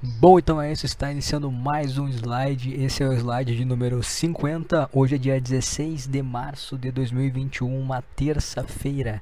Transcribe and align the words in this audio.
Bom, 0.00 0.38
então 0.38 0.62
é 0.62 0.70
isso, 0.70 0.86
está 0.86 1.10
iniciando 1.10 1.50
mais 1.50 1.98
um 1.98 2.06
slide. 2.06 2.72
Esse 2.80 3.02
é 3.02 3.08
o 3.08 3.12
slide 3.12 3.56
de 3.56 3.64
número 3.64 4.00
50. 4.00 4.88
Hoje 4.92 5.16
é 5.16 5.18
dia 5.18 5.40
16 5.40 6.06
de 6.06 6.22
março 6.22 6.78
de 6.78 6.92
2021, 6.92 7.76
uma 7.76 8.00
terça-feira. 8.14 9.20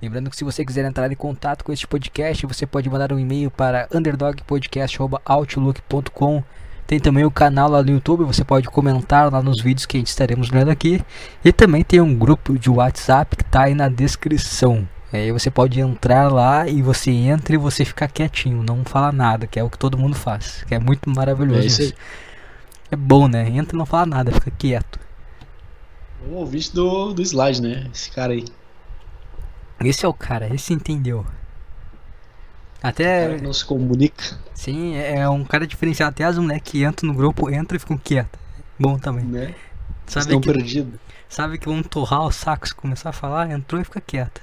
Lembrando 0.00 0.30
que 0.30 0.36
se 0.36 0.42
você 0.42 0.64
quiser 0.64 0.86
entrar 0.86 1.12
em 1.12 1.14
contato 1.14 1.62
com 1.62 1.70
este 1.70 1.86
podcast, 1.86 2.46
você 2.46 2.66
pode 2.66 2.88
mandar 2.88 3.12
um 3.12 3.18
e-mail 3.18 3.50
para 3.50 3.86
underdogpodcast.outlook.com. 3.92 6.42
Tem 6.86 6.98
também 6.98 7.26
o 7.26 7.30
canal 7.30 7.68
lá 7.68 7.82
no 7.82 7.90
YouTube, 7.90 8.24
você 8.24 8.42
pode 8.42 8.68
comentar 8.68 9.30
lá 9.30 9.42
nos 9.42 9.60
vídeos 9.60 9.84
que 9.84 9.98
a 9.98 10.00
gente 10.00 10.08
estaremos 10.08 10.50
lendo 10.50 10.70
aqui. 10.70 11.04
E 11.44 11.52
também 11.52 11.84
tem 11.84 12.00
um 12.00 12.14
grupo 12.14 12.58
de 12.58 12.70
WhatsApp 12.70 13.36
que 13.36 13.42
está 13.42 13.64
aí 13.64 13.74
na 13.74 13.90
descrição. 13.90 14.88
Aí 15.12 15.30
você 15.32 15.50
pode 15.50 15.80
entrar 15.80 16.32
lá 16.32 16.68
e 16.68 16.82
você 16.82 17.10
entra 17.10 17.54
e 17.54 17.58
você 17.58 17.84
fica 17.84 18.08
quietinho, 18.08 18.62
não 18.62 18.84
fala 18.84 19.12
nada, 19.12 19.46
que 19.46 19.58
é 19.58 19.62
o 19.64 19.70
que 19.70 19.78
todo 19.78 19.96
mundo 19.96 20.16
faz, 20.16 20.64
que 20.64 20.74
é 20.74 20.78
muito 20.78 21.08
maravilhoso. 21.08 21.60
É 21.62 21.66
isso. 21.66 21.94
É 22.90 22.96
bom, 22.96 23.28
né? 23.28 23.48
Entra 23.48 23.76
e 23.76 23.78
não 23.78 23.86
fala 23.86 24.06
nada, 24.06 24.32
fica 24.32 24.50
quieto. 24.50 24.98
O 26.28 26.34
ouvinte 26.34 26.74
do, 26.74 27.12
do 27.14 27.22
slide, 27.22 27.62
né? 27.62 27.88
Esse 27.92 28.10
cara 28.10 28.32
aí. 28.32 28.44
Esse 29.80 30.04
é 30.04 30.08
o 30.08 30.14
cara, 30.14 30.52
esse 30.54 30.72
entendeu. 30.72 31.20
O 31.20 31.24
cara 32.80 32.90
Até, 32.90 33.40
não 33.40 33.52
se 33.52 33.64
comunica, 33.64 34.38
sim, 34.54 34.96
é 34.96 35.28
um 35.28 35.44
cara 35.44 35.66
diferenciado. 35.66 36.10
Até 36.10 36.24
as 36.24 36.38
mulheres 36.38 36.62
que 36.64 36.84
entram 36.84 37.08
no 37.10 37.14
grupo 37.16 37.50
entram 37.50 37.76
e 37.76 37.80
ficam 37.80 37.98
quietas. 37.98 38.40
Bom 38.78 38.98
também. 38.98 39.24
né? 39.24 39.54
Sabe 40.06 40.34
Estão 40.34 40.40
que, 40.40 40.52
perdidos. 40.52 41.00
sabe 41.28 41.58
que 41.58 41.66
vão 41.66 41.82
torrar 41.82 42.24
os 42.26 42.36
sacos, 42.36 42.72
começar 42.72 43.10
a 43.10 43.12
falar, 43.12 43.50
entrou 43.50 43.80
e 43.80 43.84
fica 43.84 44.00
quieta. 44.00 44.40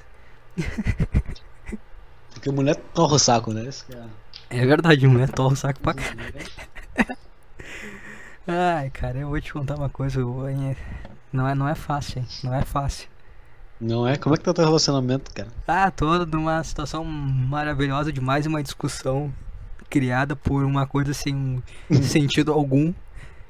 Porque 2.34 2.52
mulher 2.52 2.76
torra 2.94 3.16
o 3.16 3.20
saco, 3.20 3.54
né? 3.54 3.70
Cara. 3.90 4.10
É 4.50 4.66
verdade, 4.66 5.08
mulher 5.08 5.30
torra 5.30 5.54
o 5.54 5.56
saco 5.56 5.80
pra 5.80 5.94
cá. 5.94 6.04
Ai, 8.46 8.90
cara, 8.90 9.20
eu 9.20 9.30
vou 9.30 9.40
te 9.40 9.54
contar 9.54 9.76
uma 9.76 9.90
coisa. 9.90 10.24
vou- 10.24 10.46
Não 11.32 11.48
é, 11.48 11.56
não 11.56 11.68
é 11.68 11.76
fácil, 11.76 12.20
hein? 12.20 12.28
Não 12.44 12.54
é 12.54 12.62
fácil. 12.64 13.08
Não 13.80 14.08
é? 14.08 14.18
Como 14.18 14.36
é 14.36 14.38
que 14.38 14.44
tá 14.44 14.52
o 14.52 14.54
teu 14.54 14.66
relacionamento, 14.66 15.34
cara? 15.34 15.48
Ah, 15.68 15.90
tô 15.92 16.26
numa 16.26 16.64
situação 16.64 17.04
maravilhosa 17.04 18.12
de 18.14 18.22
mais 18.22 18.46
uma 18.46 18.62
discussão 18.62 19.34
criada 19.90 20.36
por 20.36 20.64
uma 20.66 20.86
coisa 20.86 21.14
sem 21.14 21.62
sentido 22.04 22.52
algum. 22.52 22.94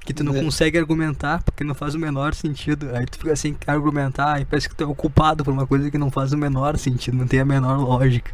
Que 0.06 0.14
tu 0.14 0.24
não 0.24 0.36
É. 0.36 0.42
consegue 0.44 0.78
argumentar 0.78 1.42
porque 1.44 1.64
não 1.64 1.74
faz 1.74 1.96
o 1.96 2.00
menor 2.00 2.34
sentido. 2.34 2.90
Aí 2.94 3.06
tu 3.06 3.18
fica 3.18 3.36
sem 3.36 3.56
argumentar 3.66 4.42
e 4.42 4.46
parece 4.46 4.68
que 4.68 4.76
tu 4.76 4.84
é 4.84 4.88
o 4.88 4.94
culpado 4.94 5.44
por 5.44 5.52
uma 5.54 5.66
coisa 5.66 5.90
que 5.90 5.98
não 5.98 6.12
faz 6.12 6.34
o 6.34 6.38
menor 6.38 6.78
sentido, 6.78 7.16
não 7.18 7.28
tem 7.28 7.40
a 7.40 7.46
menor 7.46 7.78
lógica. 7.80 8.32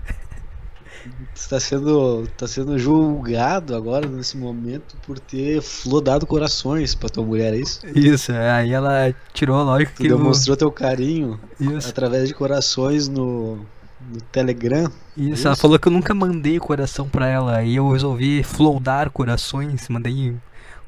Tu 1.33 1.49
tá 1.49 1.59
sendo, 1.59 2.27
tá 2.37 2.45
sendo 2.47 2.77
julgado 2.77 3.73
agora, 3.75 4.05
nesse 4.07 4.35
momento, 4.37 4.97
por 5.05 5.17
ter 5.17 5.61
flodado 5.61 6.25
corações 6.27 6.93
pra 6.93 7.07
tua 7.07 7.23
mulher, 7.23 7.53
é 7.53 7.57
isso? 7.57 7.79
Isso, 7.95 8.31
aí 8.33 8.71
ela 8.73 9.13
tirou 9.33 9.57
a 9.57 9.63
lógica 9.63 9.93
Tu 9.95 10.01
que 10.03 10.07
eu... 10.07 10.17
demonstrou 10.17 10.57
teu 10.57 10.71
carinho 10.71 11.39
Isso, 11.59 11.87
através 11.89 12.27
de 12.27 12.33
corações 12.33 13.07
no, 13.07 13.55
no 13.57 14.21
Telegram. 14.31 14.91
isso, 15.15 15.47
ela 15.47 15.53
Isso. 15.53 15.61
falou 15.61 15.79
que 15.79 15.87
eu 15.87 15.91
nunca 15.91 16.13
mandei 16.13 16.59
coração 16.59 17.07
pra 17.07 17.27
ela. 17.27 17.57
Aí 17.57 17.75
eu 17.77 17.89
resolvi 17.91 18.43
flodar 18.43 19.09
corações, 19.09 19.87
mandei 19.87 20.35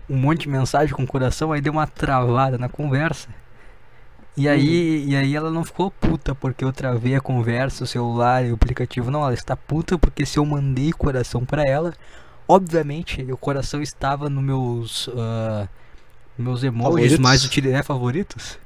um 0.10 0.18
monte 0.18 0.42
de 0.42 0.50
mensagem 0.50 0.94
com 0.96 1.06
coração, 1.08 1.52
aí 1.52 1.62
deu 1.62 1.74
uma 1.74 1.88
travada 1.88 2.58
na 2.58 2.68
conversa. 2.70 3.28
E 4.38 4.48
aí, 4.48 5.06
e 5.10 5.16
aí 5.16 5.36
ela 5.36 5.52
não 5.52 5.64
ficou 5.64 5.92
puta 5.92 6.34
porque 6.34 6.64
eu 6.64 6.72
travei 6.72 7.16
a 7.16 7.22
conversa, 7.22 7.84
o 7.84 7.88
celular 7.88 8.46
e 8.46 8.52
o 8.52 8.56
aplicativo. 8.56 9.12
Não, 9.12 9.22
ela 9.24 9.34
está 9.34 9.56
puta 9.58 9.98
porque 9.98 10.26
se 10.26 10.40
eu 10.40 10.46
mandei 10.46 10.92
coração 10.94 11.44
pra 11.46 11.64
ela, 11.64 11.94
obviamente 12.48 13.22
o 13.32 13.36
coração 13.38 13.82
estava 13.82 14.30
nos 14.30 14.44
meus 14.44 15.10
ah, 15.18 15.68
meus 16.38 16.64
emojis 16.64 16.86
Favoritos. 16.94 17.20
mais 17.20 17.44
utilizados, 17.46 17.80
é, 17.82 17.84
favoritos. 17.84 18.58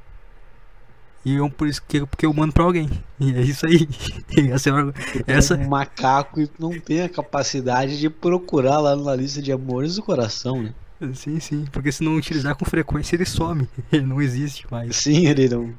E 1.26 1.34
eu 1.34 1.50
por 1.50 1.68
isso 1.68 1.82
que 1.88 2.06
porque 2.06 2.28
eu 2.28 2.34
mando 2.34 2.54
pra 2.54 2.64
alguém. 2.64 2.88
E 3.20 3.34
é 3.36 3.42
isso 3.42 3.66
aí. 3.66 3.90
Essa 4.52 4.70
é 4.70 4.74
a- 4.74 4.92
Tu 4.94 5.24
Essa- 5.26 5.56
um 5.56 5.68
macaco 5.68 6.48
não 6.60 6.80
tem 6.80 7.02
a 7.02 7.10
capacidade 7.10 8.00
de 8.00 8.08
procurar 8.08 8.78
lá 8.80 8.96
na 8.96 9.16
lista 9.16 9.42
de 9.42 9.52
amores 9.52 9.96
do 9.96 10.04
coração, 10.04 10.62
né? 10.62 10.74
Sim, 11.14 11.40
sim, 11.40 11.66
porque 11.72 11.92
se 11.92 12.04
não 12.04 12.16
utilizar 12.16 12.56
com 12.56 12.64
frequência 12.66 13.16
ele 13.16 13.26
some, 13.26 13.68
ele 13.92 14.06
não 14.06 14.22
existe 14.22 14.66
mais. 14.72 14.96
Sim, 14.96 15.28
ele 15.28 15.50
não. 15.50 15.74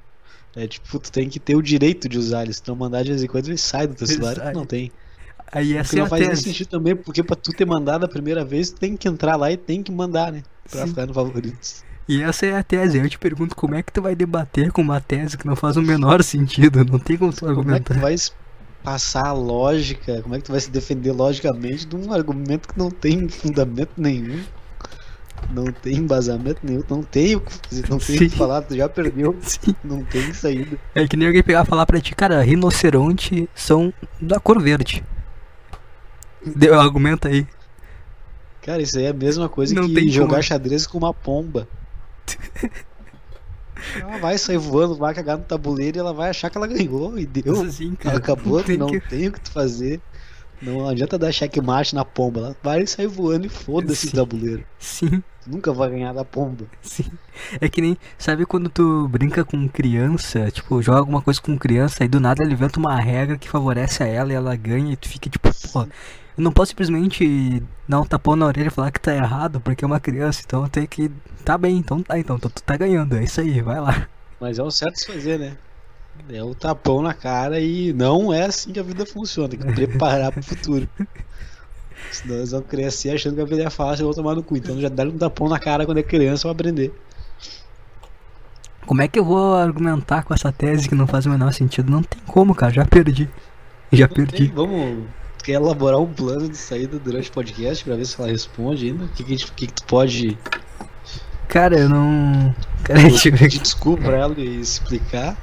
É 0.54 0.66
tipo, 0.66 0.98
tu 0.98 1.10
tem 1.12 1.28
que 1.28 1.38
ter 1.38 1.54
o 1.54 1.62
direito 1.62 2.08
de 2.08 2.18
usar 2.18 2.42
ele. 2.42 2.52
Se 2.52 2.62
tu 2.62 2.68
não 2.68 2.76
mandar 2.76 3.02
de 3.02 3.10
vez 3.10 3.22
em 3.22 3.26
quando, 3.26 3.46
ele 3.48 3.58
sai 3.58 3.86
do 3.86 3.94
teu 3.94 4.06
celular. 4.06 4.36
sai. 4.36 4.52
Tu 4.52 4.56
não 4.58 4.66
tem. 4.66 4.90
Aí 5.52 5.66
Porque 5.68 5.78
essa 5.78 5.96
é 5.96 5.98
não 6.00 6.06
faz 6.06 6.20
nem 6.20 6.30
tese. 6.30 6.42
sentido 6.42 6.68
também, 6.68 6.96
porque 6.96 7.22
pra 7.22 7.36
tu 7.36 7.52
ter 7.52 7.64
mandado 7.66 8.04
a 8.04 8.08
primeira 8.08 8.44
vez, 8.44 8.70
tu 8.70 8.80
tem 8.80 8.96
que 8.96 9.06
entrar 9.08 9.36
lá 9.36 9.50
e 9.52 9.56
tem 9.56 9.82
que 9.82 9.92
mandar, 9.92 10.32
né? 10.32 10.42
Pra 10.70 10.82
Sim. 10.82 10.88
ficar 10.88 11.06
no 11.06 11.14
favoritos. 11.14 11.84
E 12.08 12.22
essa 12.22 12.46
é 12.46 12.56
a 12.56 12.62
tese. 12.62 12.98
Eu 12.98 13.08
te 13.08 13.18
pergunto 13.18 13.54
como 13.56 13.74
é 13.74 13.82
que 13.82 13.92
tu 13.92 14.00
vai 14.02 14.14
debater 14.14 14.70
com 14.72 14.80
uma 14.82 15.00
tese 15.00 15.36
que 15.36 15.46
não 15.46 15.56
faz 15.56 15.76
o 15.76 15.82
menor 15.82 16.22
sentido, 16.22 16.84
não 16.84 16.98
tem 16.98 17.16
como 17.16 17.32
tu 17.32 17.40
Como 17.40 17.70
é 17.72 17.78
que 17.80 17.84
tu 17.84 17.92
argumentar. 17.92 18.00
vai 18.00 18.14
passar 18.82 19.26
a 19.28 19.32
lógica? 19.32 20.22
Como 20.22 20.34
é 20.34 20.38
que 20.38 20.44
tu 20.44 20.52
vai 20.52 20.60
se 20.60 20.70
defender 20.70 21.12
logicamente 21.12 21.86
de 21.86 21.96
um 21.96 22.12
argumento 22.12 22.68
que 22.68 22.78
não 22.78 22.90
tem 22.90 23.28
fundamento 23.28 23.90
nenhum? 23.96 24.40
Não 25.50 25.64
tem 25.66 25.96
embasamento 25.96 26.60
nenhum, 26.62 26.82
não 26.88 27.02
tem 27.02 27.36
o 27.36 27.40
que 27.40 27.52
fazer, 27.52 27.88
não 27.88 27.98
tem 27.98 28.16
o 28.16 28.18
que 28.18 28.28
falar, 28.30 28.62
tu 28.62 28.76
já 28.76 28.88
perdeu, 28.88 29.36
Sim. 29.42 29.74
não 29.84 30.02
tem 30.04 30.32
saída. 30.34 30.78
É 30.94 31.06
que 31.06 31.16
nem 31.16 31.28
alguém 31.28 31.42
pegar 31.42 31.62
e 31.64 31.66
falar 31.66 31.86
pra 31.86 32.00
ti, 32.00 32.14
cara, 32.14 32.42
rinoceronte 32.42 33.48
são 33.54 33.92
da 34.20 34.38
cor 34.40 34.60
verde. 34.60 35.04
Deu 36.44 36.78
argumenta 36.78 37.28
aí. 37.28 37.46
Cara, 38.62 38.82
isso 38.82 38.98
aí 38.98 39.04
é 39.04 39.08
a 39.10 39.14
mesma 39.14 39.48
coisa 39.48 39.74
Não 39.74 39.86
que 39.88 39.94
tem 39.94 40.08
jogar 40.08 40.28
como. 40.30 40.42
xadrez 40.42 40.86
com 40.86 40.98
uma 40.98 41.14
pomba. 41.14 41.68
Ela 44.00 44.18
vai 44.18 44.38
sair 44.38 44.56
voando, 44.58 44.96
vai 44.96 45.14
cagar 45.14 45.36
no 45.38 45.44
tabuleiro 45.44 45.98
e 45.98 46.00
ela 46.00 46.12
vai 46.12 46.30
achar 46.30 46.48
que 46.50 46.56
ela 46.56 46.66
ganhou 46.66 47.18
e 47.18 47.26
deu. 47.26 47.62
assim, 47.62 47.94
cara. 47.94 48.16
Acabou, 48.16 48.62
tem 48.62 48.76
não 48.76 48.86
que- 48.88 49.00
tem 49.00 49.28
o 49.28 49.32
que 49.32 49.40
tu 49.40 49.52
fazer. 49.52 50.00
Não 50.60 50.88
adianta 50.88 51.18
dar 51.18 51.32
checkmate 51.32 51.94
na 51.94 52.04
pomba, 52.04 52.40
ela 52.40 52.56
vai 52.62 52.86
sair 52.86 53.06
voando 53.06 53.46
e 53.46 53.50
foda-se 53.50 54.08
o 54.08 54.12
tabuleiro. 54.12 54.64
Sim, 54.78 55.22
Tu 55.42 55.50
nunca 55.50 55.72
vai 55.72 55.90
ganhar 55.90 56.12
da 56.12 56.24
pomba. 56.24 56.66
sim. 56.82 57.04
É 57.60 57.68
que 57.68 57.80
nem, 57.80 57.96
sabe 58.18 58.46
quando 58.46 58.68
tu 58.70 59.06
brinca 59.08 59.44
com 59.44 59.68
criança, 59.68 60.50
tipo, 60.50 60.80
joga 60.82 60.98
alguma 61.00 61.20
coisa 61.22 61.40
com 61.40 61.56
criança 61.58 62.04
e 62.04 62.08
do 62.08 62.18
nada 62.18 62.42
ele 62.42 62.54
inventa 62.54 62.78
uma 62.80 62.98
regra 62.98 63.36
que 63.38 63.48
favorece 63.48 64.02
a 64.02 64.06
ela 64.06 64.32
e 64.32 64.34
ela 64.34 64.56
ganha 64.56 64.92
e 64.92 64.96
tu 64.96 65.08
fica 65.08 65.28
tipo, 65.28 65.48
pô, 65.72 65.82
eu 65.82 66.42
não 66.42 66.50
posso 66.52 66.70
simplesmente 66.70 67.62
dar 67.88 68.00
um 68.00 68.04
tapão 68.06 68.36
na 68.36 68.46
orelha 68.46 68.68
e 68.68 68.70
falar 68.70 68.90
que 68.90 69.00
tá 69.00 69.14
errado 69.14 69.60
porque 69.60 69.84
é 69.84 69.86
uma 69.86 70.00
criança, 70.00 70.42
então 70.44 70.62
eu 70.62 70.68
tenho 70.68 70.88
que. 70.88 71.10
Tá 71.44 71.56
bem, 71.56 71.76
então 71.78 72.02
tá, 72.02 72.18
então 72.18 72.38
tu, 72.38 72.48
tu 72.50 72.62
tá 72.62 72.76
ganhando, 72.76 73.16
é 73.16 73.24
isso 73.24 73.40
aí, 73.40 73.60
vai 73.60 73.80
lá. 73.80 74.08
Mas 74.40 74.58
é 74.58 74.62
o 74.62 74.70
certo 74.70 74.96
se 74.98 75.06
fazer, 75.06 75.38
né? 75.38 75.56
É 76.28 76.42
o 76.42 76.54
tapão 76.54 77.02
na 77.02 77.14
cara 77.14 77.60
e 77.60 77.92
não 77.92 78.32
é 78.32 78.46
assim 78.46 78.72
que 78.72 78.80
a 78.80 78.82
vida 78.82 79.06
funciona. 79.06 79.48
Tem 79.48 79.58
que 79.58 79.72
preparar 79.72 80.32
pro 80.32 80.42
futuro. 80.42 80.88
Senão 82.10 82.36
eles 82.36 82.50
vão 82.50 82.62
crescer 82.62 83.10
achando 83.10 83.36
que 83.36 83.40
a 83.40 83.44
vida 83.44 83.62
é 83.64 83.70
fácil 83.70 84.02
e 84.02 84.04
vão 84.04 84.12
tomar 84.14 84.34
no 84.34 84.42
cu. 84.42 84.56
Então 84.56 84.80
já 84.80 84.88
dá 84.88 85.04
um 85.04 85.16
tapão 85.18 85.48
na 85.48 85.58
cara 85.58 85.86
quando 85.86 85.98
é 85.98 86.02
criança 86.02 86.42
pra 86.42 86.52
aprender. 86.52 86.92
Como 88.86 89.02
é 89.02 89.08
que 89.08 89.18
eu 89.18 89.24
vou 89.24 89.54
argumentar 89.56 90.22
com 90.22 90.32
essa 90.32 90.52
tese 90.52 90.88
que 90.88 90.94
não 90.94 91.06
faz 91.06 91.26
o 91.26 91.30
menor 91.30 91.52
sentido? 91.52 91.90
Não 91.90 92.02
tem 92.02 92.20
como, 92.26 92.54
cara, 92.54 92.72
já 92.72 92.84
perdi. 92.84 93.28
Já 93.92 94.06
Não 94.06 94.14
tem, 94.14 94.26
perdi. 94.26 94.52
vamos. 94.54 95.04
tu 95.38 95.44
Quer 95.44 95.52
elaborar 95.54 96.00
um 96.00 96.12
plano 96.12 96.48
de 96.48 96.56
saída 96.56 96.98
durante 96.98 97.30
o 97.30 97.32
podcast 97.32 97.84
pra 97.84 97.94
ver 97.96 98.04
se 98.04 98.20
ela 98.20 98.30
responde 98.30 98.86
ainda? 98.88 99.04
O 99.04 99.08
que, 99.08 99.22
que, 99.24 99.36
que 99.36 99.66
que 99.66 99.72
tu 99.72 99.84
pode 99.84 100.36
Cara, 101.48 101.78
eu 101.78 101.88
não. 101.88 102.54
Cara, 102.82 103.00
eu 103.00 103.06
aqui. 103.16 103.58
desculpa 103.58 104.02
pra 104.02 104.16
ela 104.18 104.34
e 104.38 104.60
explicar? 104.60 105.36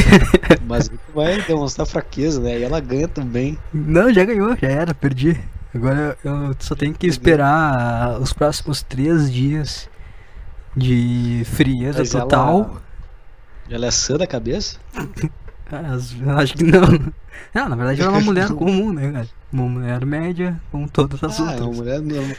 Mas 0.66 0.90
vai 1.14 1.40
demonstrar 1.42 1.86
fraqueza, 1.86 2.40
né? 2.40 2.58
E 2.58 2.62
ela 2.62 2.80
ganha 2.80 3.08
também. 3.08 3.58
Não, 3.72 4.12
já 4.12 4.24
ganhou, 4.24 4.56
já 4.56 4.68
era, 4.68 4.94
perdi. 4.94 5.38
Agora 5.74 6.16
eu 6.24 6.54
só 6.58 6.74
tenho 6.74 6.94
que 6.94 7.06
esperar 7.06 8.18
os 8.20 8.32
próximos 8.32 8.82
três 8.82 9.30
dias 9.32 9.88
de 10.76 11.42
frieza 11.46 11.98
Mas 12.00 12.14
ela- 12.14 12.22
total. 12.24 12.82
Ela 13.68 13.86
é 13.86 13.90
sã 13.90 14.16
da 14.16 14.26
cabeça? 14.26 14.78
Ah, 15.68 15.94
as- 15.94 16.14
acho 16.38 16.54
que 16.54 16.62
não. 16.62 17.12
Não, 17.52 17.68
na 17.68 17.74
verdade 17.74 18.00
ela 18.00 18.12
é 18.12 18.14
uma 18.14 18.20
mulher 18.20 18.46
comum, 18.54 18.92
né, 18.92 19.10
cara? 19.10 19.28
Uma 19.52 19.68
mulher 19.68 20.06
média, 20.06 20.60
como 20.70 20.88
todas 20.88 21.20
as 21.24 21.40
Ah, 21.40 21.42
é 21.42 21.46
uma 21.46 21.52
outras. 21.66 21.76
mulher 21.76 22.00
normal. 22.00 22.36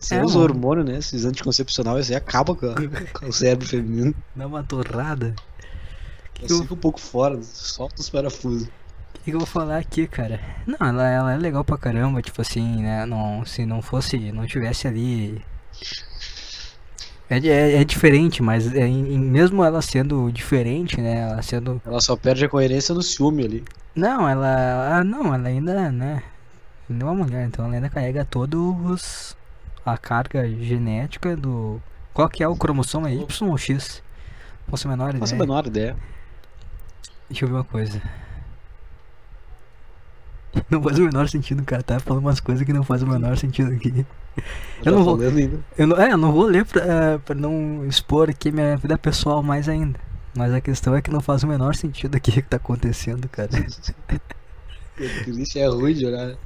Sem 0.00 0.18
É, 0.18 0.24
os 0.24 0.34
hormônios, 0.34 0.84
né? 0.84 0.98
Esses 0.98 1.24
anticoncepcionais 1.24 2.10
aí 2.10 2.16
acabam 2.16 2.56
com, 2.56 2.66
a- 2.66 2.74
com 3.20 3.26
o 3.28 3.32
cérebro 3.32 3.64
feminino. 3.68 4.12
Dá 4.34 4.48
uma 4.48 4.64
torrada. 4.64 5.26
O 5.28 5.32
que, 5.36 5.36
que, 5.36 5.36
Ela 5.36 6.32
eu- 6.52 6.62
fica 6.62 6.74
um 6.74 6.78
pouco 6.78 7.00
fora, 7.00 7.38
solta 7.42 8.00
os 8.00 8.08
parafusos. 8.10 8.68
que 9.14 9.30
que 9.30 9.32
eu 9.32 9.38
vou 9.38 9.46
falar 9.46 9.78
aqui, 9.78 10.06
cara? 10.06 10.38
Não, 10.66 10.76
ela, 10.86 11.08
ela 11.08 11.32
é 11.32 11.36
legal 11.38 11.64
pra 11.64 11.78
caramba, 11.78 12.20
tipo 12.20 12.40
assim, 12.42 12.82
né? 12.82 13.06
Não, 13.06 13.44
se 13.44 13.64
não 13.64 13.80
fosse, 13.80 14.18
não 14.32 14.46
tivesse 14.46 14.86
ali. 14.86 15.42
É, 17.30 17.38
é, 17.38 17.80
é 17.80 17.84
diferente, 17.84 18.42
mas 18.42 18.72
é, 18.74 18.86
em- 18.86 19.18
mesmo 19.18 19.64
ela 19.64 19.80
sendo 19.80 20.30
diferente, 20.30 21.00
né? 21.00 21.22
Ela 21.30 21.42
sendo. 21.42 21.80
Ela 21.84 22.00
só 22.00 22.14
perde 22.16 22.44
a 22.44 22.48
coerência 22.48 22.94
no 22.94 23.02
ciúme 23.02 23.44
ali. 23.44 23.64
Não, 23.94 24.28
ela. 24.28 24.98
ah, 24.98 25.04
não, 25.04 25.34
ela 25.34 25.48
ainda, 25.48 25.90
né? 25.90 26.22
É 26.90 26.92
uma 27.04 27.14
mulher, 27.14 27.46
então 27.46 27.64
ela 27.64 27.74
ainda 27.76 27.88
carrega 27.88 28.26
todos 28.26 29.34
a 29.86 29.96
carga 29.96 30.46
genética 30.60 31.34
do. 31.34 31.80
Qual 32.12 32.28
que 32.28 32.42
é 32.42 32.48
o 32.48 32.54
cromossomo? 32.54 33.06
É 33.08 33.14
Y 33.14 33.48
ou 33.50 33.56
X? 33.56 34.02
Posso 34.68 34.86
menor 34.86 35.14
ideia? 35.14 35.36
menor 35.36 35.66
ideia. 35.66 35.96
Deixa 37.28 37.44
eu 37.44 37.48
ver 37.48 37.54
uma 37.54 37.64
coisa. 37.64 38.00
Não 40.70 40.80
faz 40.82 40.98
o 40.98 41.02
menor 41.02 41.28
sentido, 41.28 41.64
cara. 41.64 41.82
Tá 41.82 41.98
falando 41.98 42.22
umas 42.22 42.38
coisas 42.38 42.64
que 42.64 42.72
não 42.72 42.84
faz 42.84 43.02
o 43.02 43.06
menor 43.08 43.36
sentido 43.36 43.72
aqui. 43.72 44.06
Eu 44.84 44.92
não 44.92 44.98
Tá 44.98 45.04
vou- 45.04 45.18
falando 45.18 45.36
ainda. 45.36 45.58
Eu 45.76 45.86
não, 45.88 45.96
é, 46.00 46.12
eu 46.12 46.16
não 46.16 46.32
vou 46.32 46.44
ler 46.44 46.64
pra, 46.64 46.80
eh, 46.84 47.18
pra 47.18 47.34
não 47.34 47.84
expor 47.86 48.30
aqui 48.30 48.52
minha 48.52 48.76
vida 48.76 48.96
pessoal 48.96 49.42
mais 49.42 49.68
ainda. 49.68 49.98
Mas 50.36 50.52
a 50.52 50.60
questão 50.60 50.94
é 50.94 51.02
que 51.02 51.10
não 51.10 51.20
faz 51.20 51.42
o 51.42 51.46
menor 51.48 51.74
sentido 51.74 52.16
aqui 52.16 52.30
o 52.30 52.34
que 52.34 52.42
tá 52.42 52.56
acontecendo, 52.56 53.28
cara. 53.28 53.50
O 54.96 55.24
Christian 55.24 55.62
é 55.62 55.66
ruim 55.68 55.92
de 55.92 56.06
olhar. 56.06 56.36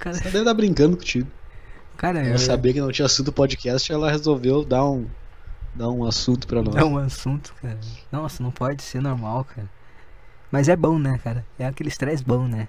Cara, 0.00 0.16
Ela 0.16 0.24
deve 0.24 0.38
estar 0.40 0.54
brincando 0.54 0.96
contigo. 0.96 1.30
cara 1.96 2.18
Eu 2.26 2.32
eu 2.32 2.38
sabia 2.38 2.72
que 2.72 2.80
não 2.80 2.90
tinha 2.90 3.06
assunto 3.06 3.30
podcast, 3.32 3.92
ela 3.92 4.10
resolveu 4.10 4.64
dar 4.64 4.84
um, 4.84 5.06
dar 5.72 5.88
um 5.88 6.04
assunto 6.04 6.48
pra 6.48 6.60
nós. 6.62 6.74
É 6.74 6.82
um 6.84 6.98
assunto, 6.98 7.54
cara. 7.62 7.78
Nossa, 8.10 8.42
não 8.42 8.50
pode 8.50 8.82
ser 8.82 9.00
normal, 9.00 9.44
cara. 9.44 9.70
Mas 10.52 10.68
é 10.68 10.76
bom, 10.76 10.98
né, 10.98 11.18
cara? 11.24 11.44
É 11.58 11.66
aquele 11.66 11.88
estresse 11.88 12.22
bom, 12.22 12.46
né? 12.46 12.68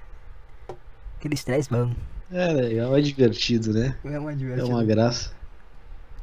Aquele 1.20 1.36
estresse 1.36 1.70
bom. 1.70 1.94
É 2.32 2.48
legal, 2.48 2.98
é 2.98 3.02
divertido, 3.02 3.74
né? 3.74 3.96
É 4.06 4.18
uma 4.18 4.32
É 4.32 4.64
uma 4.64 4.84
graça. 4.84 5.34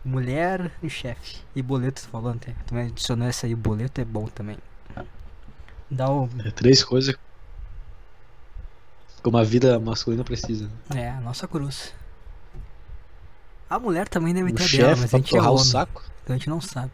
Mulher 0.05 0.73
e 0.83 0.89
chefe. 0.89 1.37
E 1.55 1.61
boleto, 1.63 2.03
tu 2.03 2.09
falou 2.09 2.33
ontem. 2.33 2.57
Tu 2.67 2.75
me 2.75 2.81
adicionou 2.81 3.29
essa 3.29 3.47
aí, 3.47 3.55
boleto 3.55 4.01
é 4.01 4.05
bom 4.05 4.25
também. 4.27 4.57
Dá 5.91 6.11
o. 6.11 6.29
É 6.45 6.51
três 6.51 6.83
coisas 6.83 7.15
como 9.23 9.37
a 9.37 9.45
vida 9.45 9.79
masculina 9.79 10.25
precisa. 10.25 10.71
né? 10.89 11.03
É, 11.03 11.11
a 11.11 11.21
nossa 11.21 11.47
cruz. 11.47 11.93
A 13.69 13.79
mulher 13.79 14.09
também 14.09 14.33
deve 14.33 14.51
Um 14.51 14.55
ter 14.55 14.69
dela, 14.79 14.97
mas 14.97 15.13
a 15.15 15.19
gente 15.19 15.35
é 15.35 15.39
torrar 15.39 15.53
o 15.53 15.55
homem. 15.57 15.67
saco. 15.67 16.03
Então 16.25 16.35
a 16.35 16.39
gente 16.39 16.49
não 16.49 16.61
sabe. 16.61 16.93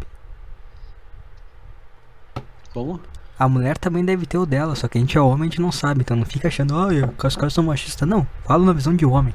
Como? 2.72 3.00
A 3.38 3.49
mulher 3.49 3.77
também 3.77 4.05
deve 4.05 4.25
ter 4.25 4.38
o 4.38 4.47
dela, 4.47 4.75
só 4.75 4.88
que 4.88 4.97
a 4.97 5.00
gente 5.00 5.17
é 5.17 5.21
homem, 5.21 5.43
a 5.43 5.50
gente 5.50 5.61
não 5.61 5.71
sabe. 5.71 6.00
Então 6.00 6.17
não 6.17 6.25
fica 6.25 6.49
achando, 6.49 6.75
olha, 6.75 7.09
que 7.09 7.27
os 7.27 7.37
caras 7.37 7.53
são 7.53 7.65
machistas. 7.65 8.09
Não, 8.09 8.27
fala 8.44 8.65
na 8.65 8.73
visão 8.73 8.94
de 8.94 9.05
homem. 9.05 9.35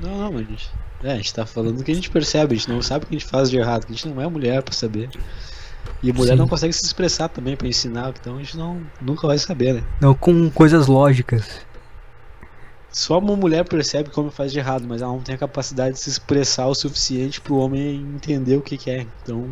Não, 0.00 0.18
não, 0.18 0.32
mas 0.32 0.46
a 0.46 0.50
gente. 0.50 0.70
É, 1.04 1.12
a 1.12 1.16
gente 1.16 1.34
tá 1.34 1.46
falando 1.46 1.76
do 1.76 1.84
que 1.84 1.92
a 1.92 1.94
gente 1.94 2.10
percebe, 2.10 2.54
a 2.54 2.56
gente 2.56 2.68
não 2.68 2.82
sabe 2.82 3.04
o 3.04 3.08
que 3.08 3.14
a 3.14 3.18
gente 3.18 3.30
faz 3.30 3.50
de 3.50 3.58
errado, 3.58 3.86
que 3.86 3.92
a 3.92 3.94
gente 3.94 4.08
não 4.08 4.20
é 4.20 4.26
mulher 4.26 4.62
pra 4.62 4.74
saber. 4.74 5.10
E 6.02 6.12
mulher 6.12 6.32
Sim. 6.32 6.38
não 6.38 6.48
consegue 6.48 6.72
se 6.72 6.84
expressar 6.84 7.28
também 7.28 7.56
pra 7.56 7.68
ensinar, 7.68 8.12
então 8.20 8.36
a 8.36 8.38
gente 8.38 8.56
não, 8.56 8.80
nunca 9.00 9.26
vai 9.26 9.38
saber, 9.38 9.74
né? 9.74 9.84
Não 10.00 10.14
com 10.14 10.50
coisas 10.50 10.86
lógicas. 10.86 11.60
Só 12.90 13.18
uma 13.18 13.36
mulher 13.36 13.64
percebe 13.64 14.10
como 14.10 14.30
faz 14.30 14.52
de 14.52 14.58
errado, 14.58 14.86
mas 14.88 15.02
ela 15.02 15.12
não 15.12 15.20
tem 15.20 15.34
a 15.34 15.38
capacidade 15.38 15.94
de 15.94 16.00
se 16.00 16.08
expressar 16.08 16.66
o 16.66 16.74
suficiente 16.74 17.40
pro 17.40 17.56
homem 17.56 17.96
entender 18.14 18.56
o 18.56 18.62
que, 18.62 18.78
que 18.78 18.90
é. 18.90 19.06
Então 19.22 19.50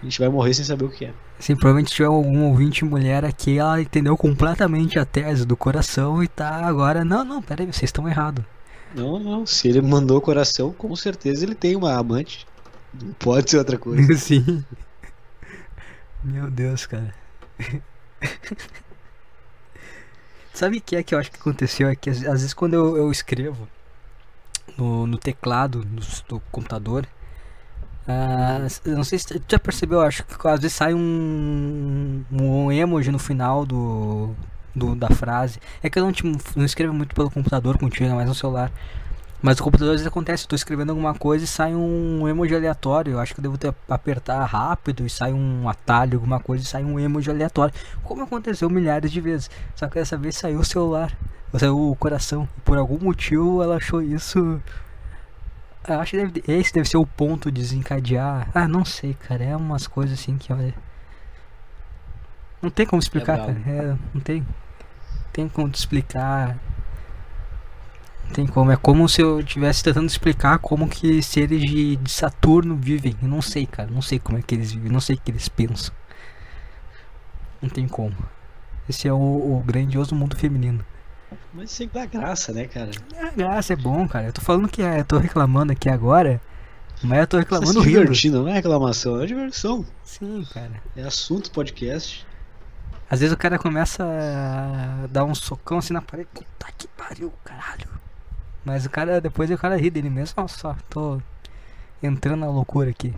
a 0.00 0.04
gente 0.04 0.18
vai 0.18 0.28
morrer 0.28 0.54
sem 0.54 0.64
saber 0.64 0.84
o 0.84 0.90
que 0.90 1.06
é. 1.06 1.12
Assim, 1.38 1.54
provavelmente 1.54 1.92
tiver 1.92 2.06
algum 2.06 2.44
ouvinte 2.44 2.84
mulher 2.84 3.24
aqui, 3.24 3.58
ela 3.58 3.80
entendeu 3.80 4.16
completamente 4.16 4.98
a 4.98 5.04
tese 5.04 5.44
do 5.44 5.56
coração 5.56 6.22
e 6.22 6.28
tá 6.28 6.66
agora. 6.66 7.04
Não, 7.04 7.24
não, 7.24 7.42
pera 7.42 7.62
aí, 7.62 7.66
vocês 7.66 7.88
estão 7.88 8.08
errados. 8.08 8.44
Não, 8.94 9.18
não. 9.18 9.44
Se 9.46 9.68
ele 9.68 9.80
mandou 9.80 10.18
o 10.18 10.20
coração, 10.20 10.72
com 10.72 10.94
certeza 10.94 11.44
ele 11.44 11.54
tem 11.54 11.74
uma 11.76 11.94
amante. 11.94 12.46
Não 12.94 13.12
pode 13.14 13.50
ser 13.50 13.58
outra 13.58 13.76
coisa. 13.76 14.14
Sim. 14.16 14.64
Meu 16.22 16.50
Deus, 16.50 16.86
cara. 16.86 17.14
Sabe 20.52 20.78
o 20.78 20.80
que 20.80 20.96
é 20.96 21.02
que 21.02 21.14
eu 21.14 21.18
acho 21.18 21.30
que 21.30 21.38
aconteceu? 21.38 21.88
É 21.88 21.94
que 21.94 22.10
às, 22.10 22.20
vezes 22.20 22.52
quando 22.54 22.74
eu, 22.74 22.96
eu 22.96 23.12
escrevo 23.12 23.68
no, 24.76 25.06
no 25.06 25.16
teclado 25.16 25.84
do, 25.84 26.02
do 26.28 26.40
computador, 26.50 27.06
eu 28.84 28.96
não 28.96 29.04
sei 29.04 29.18
se 29.18 29.26
tu 29.26 29.42
já 29.48 29.58
percebeu, 29.58 29.98
eu 30.00 30.06
acho 30.06 30.24
que 30.24 30.48
às 30.48 30.60
vezes 30.60 30.76
sai 30.76 30.94
um, 30.94 32.24
um 32.32 32.72
emoji 32.72 33.10
no 33.10 33.18
final 33.18 33.66
do, 33.66 34.30
do- 34.74 34.94
da 34.94 35.08
frase. 35.08 35.60
É 35.82 35.90
que 35.90 35.98
eu 35.98 36.04
não, 36.04 36.12
te- 36.12 36.24
não 36.56 36.64
escrevo 36.64 36.92
muito 36.94 37.14
pelo 37.14 37.30
computador 37.30 37.76
contigo, 37.78 38.14
mais 38.14 38.28
no 38.28 38.34
celular. 38.34 38.70
Mas 39.42 39.60
o 39.60 39.62
computador 39.64 39.94
às 39.94 40.00
vezes 40.00 40.06
acontece, 40.08 40.48
tô 40.48 40.56
escrevendo 40.56 40.90
alguma 40.90 41.14
coisa 41.14 41.44
e 41.44 41.46
sai 41.48 41.74
um 41.74 42.26
emoji 42.28 42.54
aleatório. 42.56 43.12
Eu 43.12 43.20
acho 43.20 43.34
que 43.34 43.40
eu 43.40 43.42
devo 43.42 43.58
ter 43.58 43.74
apertar 43.88 44.44
rápido 44.44 45.06
e 45.06 45.10
sai 45.10 45.32
um 45.32 45.68
atalho, 45.68 46.16
alguma 46.18 46.40
coisa 46.40 46.64
e 46.64 46.66
sai 46.66 46.84
um 46.84 46.98
emoji 46.98 47.30
aleatório. 47.30 47.74
Como 48.02 48.22
aconteceu 48.24 48.68
milhares 48.70 49.12
de 49.12 49.20
vezes. 49.20 49.50
Só 49.76 49.86
que 49.88 49.94
dessa 49.96 50.16
vez 50.16 50.36
saiu 50.36 50.60
o 50.60 50.64
celular, 50.64 51.16
saiu 51.56 51.90
o 51.90 51.94
coração. 51.96 52.48
Por 52.64 52.78
algum 52.78 52.98
motivo 52.98 53.62
ela 53.62 53.76
achou 53.76 54.02
isso. 54.02 54.60
Eu 55.94 56.00
acho 56.00 56.10
que 56.10 56.16
deve, 56.16 56.44
esse 56.46 56.72
deve 56.72 56.88
ser 56.88 56.96
o 56.96 57.06
ponto 57.06 57.50
de 57.50 57.60
desencadear. 57.60 58.50
Ah, 58.54 58.68
não 58.68 58.84
sei, 58.84 59.14
cara. 59.14 59.42
É 59.42 59.56
umas 59.56 59.86
coisas 59.86 60.18
assim 60.18 60.36
que 60.36 60.52
olha. 60.52 60.74
Não 62.60 62.70
tem 62.70 62.86
como 62.86 63.00
explicar, 63.00 63.38
brabo. 63.38 63.60
cara. 63.60 63.76
É, 63.76 63.96
não 64.12 64.20
tem. 64.20 64.46
Tem 65.32 65.48
como 65.48 65.68
te 65.68 65.76
explicar. 65.76 66.58
Não 68.26 68.32
tem 68.32 68.46
como. 68.46 68.70
É 68.70 68.76
como 68.76 69.08
se 69.08 69.22
eu 69.22 69.40
estivesse 69.40 69.82
tentando 69.82 70.08
explicar 70.08 70.58
como 70.58 70.88
que 70.88 71.22
seres 71.22 71.60
de, 71.62 71.96
de 71.96 72.10
Saturno 72.10 72.76
vivem. 72.76 73.16
Eu 73.22 73.28
não 73.28 73.40
sei, 73.40 73.66
cara. 73.66 73.90
Não 73.90 74.02
sei 74.02 74.18
como 74.18 74.38
é 74.38 74.42
que 74.42 74.54
eles 74.54 74.72
vivem. 74.72 74.90
Não 74.90 75.00
sei 75.00 75.16
o 75.16 75.20
que 75.20 75.30
eles 75.30 75.48
pensam. 75.48 75.94
Não 77.62 77.68
tem 77.68 77.88
como. 77.88 78.16
Esse 78.88 79.08
é 79.08 79.12
o, 79.12 79.16
o 79.16 79.62
grandioso 79.64 80.14
mundo 80.14 80.36
feminino. 80.36 80.84
Mas 81.52 81.70
isso 81.70 81.82
aí 81.82 81.90
dá 81.92 82.06
graça, 82.06 82.52
né, 82.52 82.66
cara? 82.66 82.90
É 83.14 83.30
graça, 83.30 83.72
é 83.72 83.76
bom, 83.76 84.06
cara. 84.08 84.26
Eu 84.26 84.32
tô 84.32 84.40
falando 84.40 84.68
que 84.68 84.82
é, 84.82 85.00
eu 85.00 85.04
tô 85.04 85.18
reclamando 85.18 85.72
aqui 85.72 85.88
agora. 85.88 86.40
Mas 87.02 87.20
eu 87.20 87.26
tô 87.26 87.36
Tá 87.36 87.42
reclamando 87.42 87.72
se 87.72 87.78
rindo. 87.88 88.00
divertindo, 88.00 88.40
não 88.42 88.48
é 88.48 88.52
reclamação, 88.54 89.20
é 89.22 89.26
diversão. 89.26 89.84
Sim, 90.02 90.44
cara. 90.52 90.82
É 90.96 91.02
assunto 91.02 91.50
podcast. 91.50 92.26
Às 93.10 93.20
vezes 93.20 93.32
o 93.32 93.38
cara 93.38 93.58
começa 93.58 94.04
a 94.04 95.06
dar 95.06 95.24
um 95.24 95.34
socão 95.34 95.78
assim 95.78 95.92
na 95.94 96.02
parede. 96.02 96.28
Puta 96.34 96.66
que 96.76 96.88
pariu, 96.88 97.32
caralho. 97.44 97.88
Mas 98.64 98.84
o 98.84 98.90
cara, 98.90 99.20
depois 99.20 99.50
o 99.50 99.56
cara 99.56 99.76
ri 99.76 99.90
dele 99.90 100.10
mesmo. 100.10 100.34
Nossa, 100.42 100.58
só, 100.58 100.76
tô 100.90 101.20
entrando 102.02 102.40
na 102.40 102.46
loucura 102.50 102.90
aqui. 102.90 103.14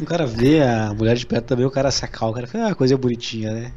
O 0.00 0.04
cara 0.04 0.26
vê 0.26 0.62
a 0.62 0.94
mulher 0.94 1.16
de 1.16 1.26
perto 1.26 1.46
também, 1.46 1.66
o 1.66 1.70
cara 1.70 1.90
sacar, 1.90 2.28
o 2.28 2.32
cara 2.32 2.46
fica, 2.46 2.68
ah, 2.68 2.74
coisa 2.74 2.96
bonitinha, 2.96 3.52
né? 3.52 3.72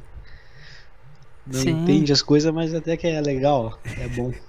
Não 1.51 1.59
Sim. 1.59 1.71
entende 1.71 2.13
as 2.13 2.21
coisas, 2.21 2.53
mas 2.53 2.73
até 2.73 2.95
que 2.95 3.07
é 3.07 3.19
legal, 3.19 3.77
é 3.97 4.07
bom. 4.07 4.31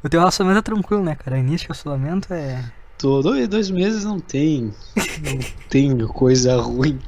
O 0.00 0.08
teu 0.08 0.20
relacionamento 0.20 0.60
é 0.60 0.62
tranquilo, 0.62 1.02
né, 1.02 1.16
cara? 1.16 1.38
Início 1.38 1.58
de 1.58 1.64
relacionamento 1.66 2.32
é. 2.32 2.64
Tô 2.96 3.20
dois, 3.20 3.48
dois 3.48 3.68
meses 3.68 4.04
não 4.04 4.20
tem. 4.20 4.72
Não 4.96 5.38
tem 5.68 6.06
coisa 6.06 6.56
ruim. 6.60 7.00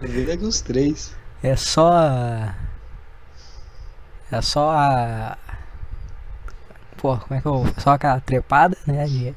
Eu 0.00 0.08
vejo 0.08 0.32
aqui 0.32 0.44
uns 0.44 0.62
três. 0.62 1.14
É 1.42 1.54
só. 1.54 1.92
É 4.30 4.40
só 4.40 4.70
a. 4.70 5.38
Pô, 6.96 7.16
como 7.18 7.38
é 7.38 7.40
que 7.42 7.46
eu. 7.46 7.66
Só 7.76 7.90
aquela 7.90 8.20
trepada, 8.20 8.76
né? 8.86 9.06
De 9.06 9.34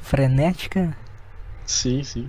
frenética. 0.00 0.96
Sim, 1.66 2.02
sim. 2.02 2.28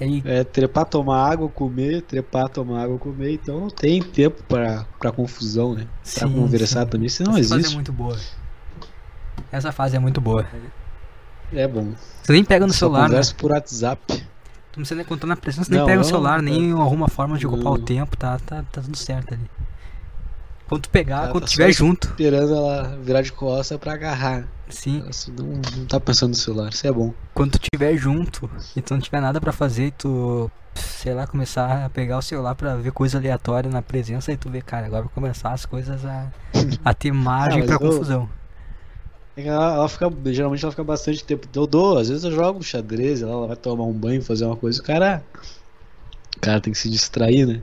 Aí. 0.00 0.22
É 0.24 0.44
trepar, 0.44 0.84
tomar 0.86 1.30
água, 1.30 1.48
comer, 1.48 2.02
trepar, 2.02 2.48
tomar 2.48 2.84
água, 2.84 2.98
comer. 2.98 3.32
Então 3.34 3.60
não 3.60 3.68
tem 3.70 4.00
tempo 4.02 4.42
pra, 4.44 4.86
pra 4.98 5.10
confusão, 5.10 5.74
né? 5.74 5.86
Pra 6.14 6.28
sim, 6.28 6.32
conversar 6.32 6.84
sim. 6.84 6.90
também, 6.90 7.06
isso 7.06 7.22
não 7.24 7.32
Essa 7.36 7.40
fase 7.42 7.52
é 7.52 7.56
existe. 7.58 7.74
muito 7.74 7.92
boa. 7.92 8.16
Essa 9.50 9.72
fase 9.72 9.96
é 9.96 9.98
muito 9.98 10.20
boa. 10.20 10.46
É 11.52 11.66
bom. 11.66 11.92
Você 12.22 12.32
nem 12.32 12.44
pega 12.44 12.66
no 12.66 12.72
Só 12.72 12.80
celular, 12.80 13.02
né? 13.02 13.08
conversa 13.08 13.34
por 13.34 13.50
WhatsApp. 13.52 14.24
Precisa 14.72 14.94
nem 14.94 15.04
contar 15.04 15.26
na 15.26 15.36
pressão, 15.36 15.64
você 15.64 15.70
nem 15.70 15.80
Não, 15.80 15.86
pega 15.86 15.98
o 16.00 16.02
não, 16.02 16.08
celular, 16.08 16.42
não. 16.42 16.52
nem 16.52 16.72
arruma 16.72 17.08
forma 17.08 17.36
de 17.36 17.46
ocupar 17.46 17.72
o 17.72 17.78
tempo, 17.78 18.16
tá, 18.16 18.38
tá, 18.38 18.62
tá 18.70 18.80
tudo 18.82 18.96
certo 18.96 19.34
ali. 19.34 19.50
Quando 20.68 20.82
tu 20.82 20.90
pegar, 20.90 21.22
Ela 21.24 21.32
quando 21.32 21.46
tá 21.50 21.68
es- 21.68 21.76
junto. 21.76 22.08
Esperando 22.08 22.54
ela 22.54 22.98
virar 23.02 23.22
de 23.22 23.32
costa 23.32 23.78
pra 23.78 23.94
agarrar. 23.94 24.46
Sim, 24.68 25.02
não, 25.28 25.46
não 25.76 25.86
tá 25.86 25.98
pensando 25.98 26.30
no 26.30 26.36
celular, 26.36 26.68
isso 26.70 26.86
é 26.86 26.92
bom. 26.92 27.14
quando 27.32 27.52
tu 27.52 27.58
estiver 27.62 27.96
junto 27.96 28.50
e 28.76 28.82
tu 28.82 28.92
não 28.92 29.00
tiver 29.00 29.20
nada 29.20 29.40
pra 29.40 29.50
fazer 29.50 29.86
e 29.86 29.90
tu, 29.92 30.50
sei 30.74 31.14
lá, 31.14 31.26
começar 31.26 31.86
a 31.86 31.88
pegar 31.88 32.18
o 32.18 32.22
celular 32.22 32.54
pra 32.54 32.74
ver 32.76 32.92
coisa 32.92 33.16
aleatória 33.16 33.70
na 33.70 33.80
presença 33.80 34.30
e 34.30 34.36
tu 34.36 34.50
vê, 34.50 34.60
cara, 34.60 34.84
agora 34.86 35.04
vai 35.04 35.12
começar 35.14 35.52
as 35.52 35.64
coisas 35.64 36.04
a, 36.04 36.26
a 36.84 36.92
ter 36.92 37.12
margem 37.12 37.62
Ah, 37.62 37.64
pra 37.64 37.74
eu- 37.76 37.78
confusão. 37.80 38.28
É 39.38 39.46
ela, 39.46 39.74
ela 39.76 39.88
fica, 39.88 40.10
geralmente 40.26 40.62
ela 40.64 40.72
fica 40.72 40.84
bastante 40.84 41.24
tempo. 41.24 41.48
Eu 41.54 41.66
dou, 41.66 41.96
às 41.96 42.08
vezes 42.10 42.24
eu 42.24 42.32
jogo 42.32 42.62
xadrez, 42.62 43.22
ela, 43.22 43.32
ela 43.32 43.46
vai 43.46 43.56
tomar 43.56 43.84
um 43.84 43.92
banho, 43.92 44.20
fazer 44.20 44.44
uma 44.44 44.56
coisa, 44.56 44.80
o 44.82 44.84
cara. 44.84 45.22
O 46.36 46.40
cara 46.40 46.60
tem 46.60 46.72
que 46.72 46.78
se 46.78 46.90
distrair, 46.90 47.46
né? 47.46 47.60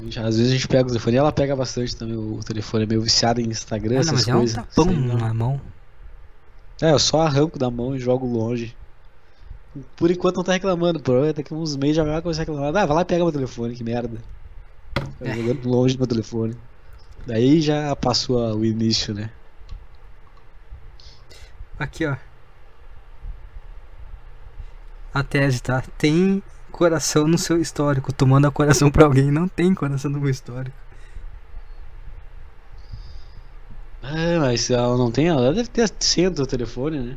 Às 0.00 0.36
vezes 0.36 0.50
a 0.50 0.54
gente 0.54 0.66
pega 0.68 0.84
o 0.84 0.88
telefone 0.88 1.16
e 1.16 1.18
ela 1.18 1.32
pega 1.32 1.54
bastante 1.54 1.94
também. 1.96 2.16
O 2.16 2.40
telefone 2.40 2.84
é 2.84 2.86
meio 2.86 3.00
viciado 3.02 3.40
em 3.40 3.48
Instagram, 3.48 3.92
Ah, 3.92 3.94
não, 3.94 4.00
essas 4.00 4.12
mas 4.12 4.28
é 4.28 4.34
um 4.34 4.38
coisas. 4.38 4.56
tapão 4.56 4.86
na 4.86 5.32
mão. 5.34 5.60
É, 6.82 6.90
eu 6.90 6.98
só 6.98 7.22
arranco 7.22 7.58
da 7.58 7.70
mão 7.70 7.94
e 7.94 8.00
jogo 8.00 8.26
longe. 8.26 8.76
Por 9.96 10.10
enquanto 10.10 10.36
não 10.36 10.44
tá 10.44 10.52
reclamando, 10.52 10.98
pô. 11.00 11.12
Daqui 11.32 11.54
uns 11.54 11.76
meses 11.76 11.96
já 11.96 12.04
vai 12.04 12.20
começar 12.20 12.42
a 12.42 12.44
reclamar. 12.44 12.68
Ah, 12.76 12.86
vai 12.86 12.96
lá 12.96 13.02
e 13.02 13.04
pega 13.04 13.22
meu 13.24 13.32
telefone, 13.32 13.74
que 13.76 13.84
merda. 13.84 14.18
Ficar 15.18 15.34
jogando 15.36 15.68
longe 15.68 15.94
do 15.96 15.98
meu 16.00 16.06
telefone. 16.08 16.56
Daí 17.26 17.60
já 17.60 17.94
passou 17.96 18.38
o 18.56 18.64
início, 18.64 19.14
né? 19.14 19.30
Aqui, 21.78 22.04
ó. 22.06 22.16
A 25.12 25.22
tese, 25.22 25.62
tá? 25.62 25.82
Tem 25.96 26.42
coração 26.74 27.28
no 27.28 27.38
seu 27.38 27.60
histórico. 27.60 28.12
Tu 28.12 28.26
manda 28.26 28.50
coração 28.50 28.90
pra 28.90 29.04
alguém, 29.04 29.30
não 29.30 29.46
tem 29.46 29.72
coração 29.72 30.10
no 30.10 30.20
meu 30.20 30.28
histórico. 30.28 30.76
Ah, 34.02 34.40
mas 34.40 34.62
se 34.62 34.74
ela 34.74 34.98
não 34.98 35.10
tem, 35.10 35.28
ela 35.28 35.52
deve 35.54 35.68
ter 35.68 35.90
senha 36.00 36.30
do 36.30 36.46
telefone, 36.46 36.98
né? 36.98 37.16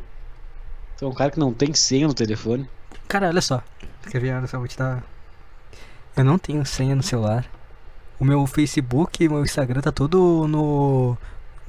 É 1.02 1.04
um 1.04 1.12
cara 1.12 1.30
que 1.30 1.38
não 1.38 1.52
tem 1.52 1.74
senha 1.74 2.06
no 2.06 2.14
telefone. 2.14 2.68
Cara, 3.08 3.28
olha 3.28 3.42
só. 3.42 3.62
Quer 4.10 4.20
ver? 4.20 4.34
Olha 4.34 4.46
só, 4.46 4.58
vou 4.58 4.68
te 4.68 4.78
dar. 4.78 5.02
Eu 6.16 6.24
não 6.24 6.38
tenho 6.38 6.64
senha 6.64 6.94
no 6.94 7.02
celular. 7.02 7.44
O 8.18 8.24
meu 8.24 8.46
Facebook 8.46 9.22
e 9.22 9.28
meu 9.28 9.44
Instagram 9.44 9.80
tá 9.80 9.92
todo 9.92 10.46
no. 10.48 11.16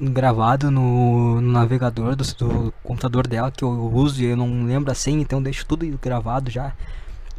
gravado 0.00 0.70
no, 0.70 1.40
no 1.40 1.52
navegador 1.52 2.16
do, 2.16 2.24
do 2.34 2.74
computador 2.82 3.26
dela 3.26 3.50
que 3.50 3.62
eu 3.62 3.92
uso 3.92 4.22
e 4.22 4.26
eu 4.26 4.36
não 4.36 4.64
lembro 4.64 4.90
a 4.90 4.94
senha, 4.94 5.20
então 5.20 5.40
eu 5.40 5.44
deixo 5.44 5.66
tudo 5.66 5.86
gravado 6.00 6.50
já. 6.50 6.72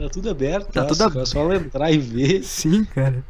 Tá 0.01 0.09
tudo 0.09 0.29
aberto, 0.29 0.71
Tá 0.71 0.85
tá 0.85 0.87
tudo 1.09 1.19
É 1.21 1.25
só 1.25 1.53
entrar 1.53 1.91
e 1.91 1.97
ver. 1.97 2.43
Sim, 2.43 2.83
cara. 2.85 3.23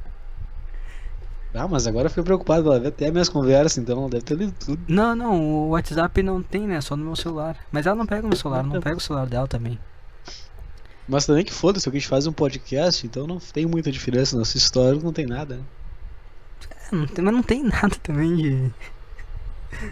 Ah, 1.53 1.67
mas 1.67 1.85
agora 1.85 2.05
eu 2.05 2.09
fiquei 2.09 2.23
preocupado, 2.23 2.67
ela 2.67 2.75
deve 2.79 2.87
até 2.87 3.11
minhas 3.11 3.27
conversas, 3.27 3.77
então 3.77 3.99
ela 3.99 4.09
deve 4.09 4.23
ter 4.23 4.35
lido 4.37 4.53
tudo. 4.57 4.81
Não, 4.87 5.13
não, 5.13 5.41
o 5.41 5.69
WhatsApp 5.71 6.23
não 6.23 6.41
tem, 6.41 6.65
né? 6.65 6.79
Só 6.79 6.95
no 6.95 7.03
meu 7.03 7.15
celular. 7.15 7.57
Mas 7.71 7.85
ela 7.85 7.95
não 7.95 8.05
pega 8.05 8.25
o 8.25 8.29
meu 8.29 8.37
celular, 8.37 8.63
não 8.63 8.69
Então. 8.69 8.81
pega 8.81 8.95
o 8.95 9.01
celular 9.01 9.25
dela 9.27 9.47
também. 9.49 9.77
Mas 11.09 11.25
também 11.25 11.43
que 11.43 11.51
foda-se, 11.51 11.89
a 11.89 11.91
gente 11.91 12.07
faz 12.07 12.25
um 12.25 12.31
podcast, 12.31 13.05
então 13.05 13.27
não 13.27 13.37
tem 13.37 13.65
muita 13.65 13.91
diferença. 13.91 14.37
Nossa 14.37 14.55
história 14.57 14.97
não 15.01 15.11
tem 15.11 15.25
nada, 15.25 15.55
né? 15.57 15.63
É, 16.89 16.95
não 16.95 17.05
tem- 17.07 17.25
mas 17.25 17.33
não 17.33 17.43
tem 17.43 17.63
nada 17.67 17.95
também 18.01 18.33
de. 18.37 18.71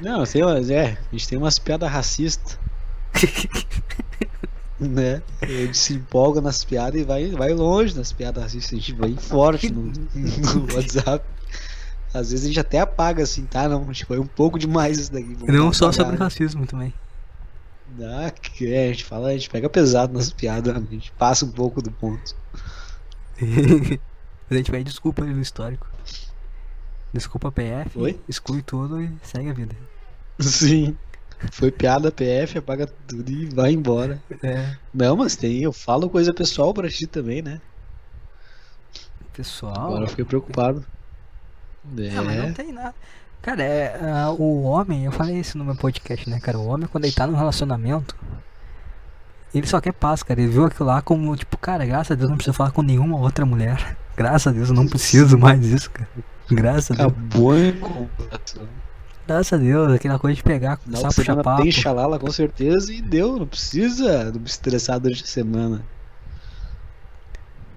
Não, 0.02 0.24
tem 0.26 0.42
umas, 0.44 0.70
é, 0.70 0.98
a 1.08 1.12
gente 1.12 1.28
tem 1.28 1.38
umas 1.38 1.60
piadas 1.60 1.92
racistas, 1.92 2.58
né? 4.88 5.22
A 5.42 5.46
gente 5.46 5.78
se 5.78 5.94
empolga 5.94 6.40
nas 6.42 6.64
piadas 6.64 7.02
e 7.02 7.04
vai, 7.04 7.30
vai 7.32 7.54
longe 7.54 7.96
nas 7.96 8.12
piadas 8.12 8.44
racistas, 8.44 8.74
a 8.74 8.76
gente 8.76 8.94
vai 8.94 9.14
forte 9.16 9.72
no, 9.72 9.84
no 9.84 10.74
WhatsApp. 10.74 11.26
Às 12.14 12.32
vezes 12.32 12.46
a 12.46 12.48
gente 12.48 12.60
até 12.60 12.80
apaga 12.80 13.24
assim, 13.24 13.46
tá? 13.46 13.68
Não, 13.68 13.84
a 13.84 13.86
gente 13.86 14.06
foi 14.06 14.20
um 14.20 14.26
pouco 14.26 14.58
demais 14.58 14.98
isso 14.98 15.12
daqui. 15.12 15.38
não 15.48 15.72
só 15.72 15.86
apagar, 15.86 15.94
sobre 15.94 16.18
né? 16.18 16.24
racismo 16.24 16.66
também. 16.66 16.94
Ah, 18.02 18.32
que 18.32 18.72
é, 18.74 18.86
a 18.86 18.88
gente 18.88 19.04
fala, 19.04 19.30
a 19.30 19.34
gente 19.34 19.50
pega 19.50 19.70
pesado 19.70 20.14
nas 20.14 20.32
piadas, 20.32 20.76
a 20.76 20.80
gente 20.80 21.12
passa 21.14 21.46
um 21.46 21.52
pouco 21.52 21.82
do 21.82 21.92
ponto. 21.92 22.36
Mas 23.42 24.00
a 24.52 24.56
gente 24.56 24.72
pede 24.72 24.86
desculpa 24.86 25.24
ali 25.24 25.34
no 25.34 25.42
histórico. 25.42 25.88
Desculpa 27.12 27.52
PF, 27.52 27.98
Oi? 27.98 28.20
exclui 28.28 28.62
tudo 28.62 29.02
e 29.02 29.12
segue 29.24 29.50
a 29.50 29.54
vida. 29.54 29.76
Sim. 30.40 30.96
Foi 31.51 31.72
piada 31.72 32.12
PF, 32.12 32.58
apaga 32.58 32.88
tudo 33.08 33.31
e 33.31 33.46
vai 33.46 33.72
embora. 33.72 34.22
É, 34.43 34.75
Não, 34.93 35.15
mas 35.15 35.36
tem, 35.36 35.62
eu 35.63 35.72
falo 35.72 36.10
coisa 36.10 36.34
pessoal 36.34 36.74
pra 36.74 36.89
ti 36.89 37.08
também, 37.08 37.41
né? 37.41 37.60
pessoal. 39.34 39.88
Agora 39.88 40.03
eu 40.03 40.08
fiquei 40.10 40.25
preocupado. 40.25 40.86
Ah, 41.86 42.22
mas 42.24 42.38
não 42.38 42.46
É. 42.46 42.51
tem 42.51 42.74
nada. 42.74 42.93
Cara, 43.41 43.63
é, 43.63 43.98
ah, 44.01 44.31
o 44.31 44.63
homem, 44.63 45.05
eu 45.05 45.13
falei 45.13 45.39
isso 45.39 45.58
no 45.58 45.63
meu 45.63 45.75
podcast, 45.75 46.29
né, 46.29 46.41
cara? 46.41 46.60
O 46.60 46.67
homem, 46.67 46.88
quando 46.88 47.05
ele 47.05 47.13
tá 47.13 47.25
num 47.25 47.38
relacionamento, 47.38 48.13
ele 49.55 49.65
só 49.65 49.79
quer 49.79 49.93
paz, 49.93 50.22
cara. 50.24 50.41
Ele 50.41 50.51
viu 50.51 50.65
aquilo 50.65 50.89
lá 50.89 51.01
como, 51.01 51.34
tipo, 51.38 51.58
cara, 51.58 51.86
graças 51.86 52.12
a 52.12 52.15
Deus 52.15 52.29
não 52.29 52.36
preciso 52.36 52.55
falar 52.58 52.72
com 52.72 52.81
nenhuma 52.81 53.17
outra 53.17 53.46
mulher. 53.46 53.98
Graças 54.17 54.48
a 54.48 54.51
Deus 54.51 54.69
eu 54.69 54.75
não 54.75 54.86
preciso 54.88 55.38
mais 55.38 55.62
disso, 55.62 55.89
cara. 55.89 56.10
Graças 56.51 56.91
a 56.91 56.96
Deus. 56.96 57.13
Acabou 57.13 57.58
em 57.58 57.79
comparação. 57.79 58.67
Graças 59.30 59.54
a 59.54 59.58
Deus, 59.58 59.94
aquela 59.94 60.18
coisa 60.18 60.38
de 60.38 60.42
pegar, 60.42 60.80
a 60.92 61.08
de 61.08 61.16
puxar 61.16 61.36
papo. 61.44 61.62
tem 61.62 61.72
xalala 61.72 62.18
com 62.18 62.32
certeza 62.32 62.92
e 62.92 63.00
deu, 63.00 63.38
não 63.38 63.46
precisa 63.46 64.32
não 64.32 64.40
me 64.40 64.48
estressar 64.48 65.00
durante 65.00 65.24
a 65.24 65.28
semana. 65.28 65.86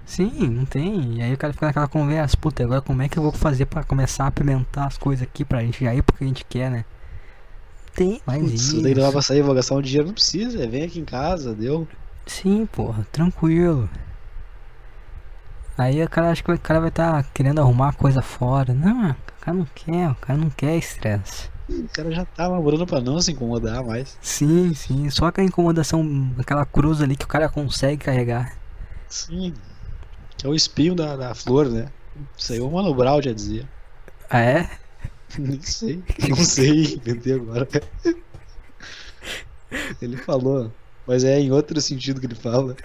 Sim, 0.07 0.49
não 0.49 0.65
tem. 0.65 1.19
E 1.19 1.23
aí 1.23 1.35
o 1.35 1.37
cara 1.37 1.53
fica 1.53 1.67
naquela 1.67 1.87
conversa, 1.87 2.39
puta, 2.39 2.65
agora 2.65 2.81
como 2.81 3.03
é 3.03 3.09
que 3.09 3.19
eu 3.19 3.23
vou 3.23 3.33
fazer 3.33 3.67
pra 3.67 3.85
começar 3.85 4.25
a 4.25 4.29
apimentar 4.29 4.87
as 4.87 4.97
coisas 4.97 5.25
aqui 5.25 5.45
pra 5.45 5.61
gente 5.61 5.85
já 5.85 5.95
ir 5.95 6.03
porque 6.03 6.25
a 6.25 6.27
gente 6.27 6.43
quer, 6.47 6.71
né? 6.71 6.87
Tem 7.95 8.23
mais 8.27 8.41
Putz, 8.41 8.55
isso. 8.55 8.77
que 8.77 8.95
levar 8.95 9.13
pra 9.13 9.21
sair, 9.21 9.43
vou 9.43 9.55
gastar 9.55 9.75
um 9.75 9.83
dinheiro, 9.83 10.07
não 10.07 10.15
precisa, 10.15 10.67
vem 10.67 10.85
aqui 10.85 11.01
em 11.01 11.05
casa, 11.05 11.55
deu. 11.55 11.87
Sim, 12.25 12.65
porra, 12.65 13.07
tranquilo. 13.13 13.91
Aí 15.77 16.03
o 16.03 16.09
cara 16.09 16.31
acha 16.31 16.43
que 16.43 16.51
o 16.51 16.59
cara 16.59 16.81
vai 16.81 16.89
estar 16.89 17.23
querendo 17.35 17.61
arrumar 17.61 17.93
coisa 17.93 18.23
fora. 18.23 18.73
Não, 18.73 19.15
cara 19.43 19.57
não 19.57 19.67
quer, 19.75 20.09
o 20.09 20.15
cara 20.15 20.39
não 20.39 20.51
quer 20.51 20.77
estresse. 20.77 21.51
O 21.69 21.89
cara 21.89 22.13
já 22.13 22.25
tá 22.25 22.49
namorando 22.49 22.87
pra 22.87 23.01
não 23.01 23.21
se 23.21 23.33
incomodar 23.33 23.85
mais. 23.85 24.17
Sim, 24.21 24.73
sim, 24.73 25.11
só 25.11 25.27
aquela 25.27 25.47
incomodação, 25.47 26.33
aquela 26.39 26.65
cruz 26.65 27.03
ali 27.03 27.17
que 27.17 27.25
o 27.25 27.29
cara 27.29 27.49
consegue 27.49 28.05
carregar. 28.05 28.57
Sim. 29.09 29.53
Que 30.37 30.47
é 30.47 30.49
o 30.49 30.55
espinho 30.55 30.95
da, 30.95 31.17
da 31.17 31.35
flor, 31.35 31.69
né? 31.69 31.89
Isso 32.37 32.53
aí 32.53 32.61
o 32.61 32.71
Mano 32.71 32.95
Brown 32.95 33.21
já 33.21 33.33
dizia. 33.33 33.69
Ah, 34.31 34.43
é? 34.43 34.71
Nem 35.39 35.61
sei. 35.61 36.03
Não 36.29 36.37
sei, 36.37 36.95
inventei 36.95 37.35
agora. 37.35 37.67
Ele 40.01 40.17
falou, 40.19 40.73
mas 41.07 41.25
é 41.25 41.41
em 41.41 41.51
outro 41.51 41.81
sentido 41.81 42.21
que 42.21 42.27
ele 42.27 42.35
fala. 42.35 42.77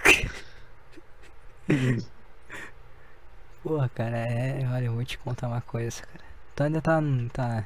Porra, 3.62 3.88
cara, 3.90 4.16
é. 4.16 4.66
Olha, 4.72 4.86
eu 4.86 4.94
vou 4.94 5.04
te 5.04 5.18
contar 5.18 5.48
uma 5.48 5.60
coisa, 5.60 6.00
cara. 6.02 6.27
Tu 6.58 6.64
ainda 6.64 6.80
tá. 6.80 7.00
tá... 7.32 7.64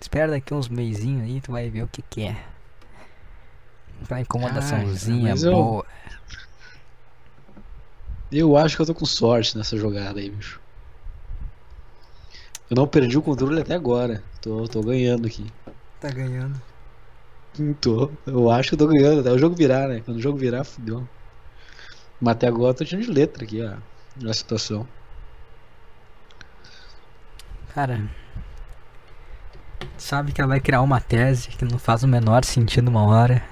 Espera 0.00 0.32
daqui 0.32 0.52
uns 0.52 0.68
meizinhos 0.68 1.22
aí, 1.22 1.40
tu 1.40 1.52
vai 1.52 1.70
ver 1.70 1.84
o 1.84 1.86
que 1.86 2.02
que 2.02 2.22
é. 2.22 2.36
Aquela 4.02 4.20
incomodaçãozinha 4.20 5.32
eu- 5.36 5.52
boa. 5.52 5.86
Eu 8.32 8.56
acho 8.56 8.74
que 8.74 8.82
eu 8.82 8.86
tô 8.86 8.94
com 8.96 9.06
sorte 9.06 9.56
nessa 9.56 9.76
jogada 9.76 10.18
aí, 10.18 10.28
bicho. 10.28 10.60
Eu 12.68 12.74
não 12.74 12.88
perdi 12.88 13.16
o 13.16 13.22
controle 13.22 13.60
até 13.60 13.76
agora. 13.76 14.20
Tô, 14.40 14.66
tô 14.66 14.82
ganhando 14.82 15.28
aqui. 15.28 15.46
Tá 16.00 16.10
ganhando. 16.10 16.60
Tô. 17.80 18.10
Eu 18.26 18.50
acho 18.50 18.70
que 18.70 18.74
eu 18.74 18.78
tô 18.80 18.88
ganhando. 18.88 19.20
Até 19.20 19.30
o 19.30 19.38
jogo 19.38 19.54
virar, 19.54 19.86
né? 19.86 20.02
Quando 20.04 20.16
o 20.16 20.22
jogo 20.22 20.36
virar, 20.36 20.64
fudeu. 20.64 21.06
Mas 22.20 22.32
até 22.32 22.48
agora 22.48 22.70
eu 22.70 22.74
tô 22.74 22.84
tirando 22.84 23.04
de 23.04 23.12
letra 23.12 23.44
aqui, 23.44 23.62
ó. 23.62 23.76
Na 24.20 24.34
situação. 24.34 24.84
Cara. 27.76 28.00
Sabe 29.98 30.32
que 30.32 30.40
ela 30.40 30.48
vai 30.48 30.60
criar 30.60 30.80
uma 30.80 30.98
tese 30.98 31.48
que 31.48 31.62
não 31.62 31.78
faz 31.78 32.02
o 32.02 32.08
menor 32.08 32.42
sentido 32.42 32.88
uma 32.88 33.04
hora. 33.04 33.44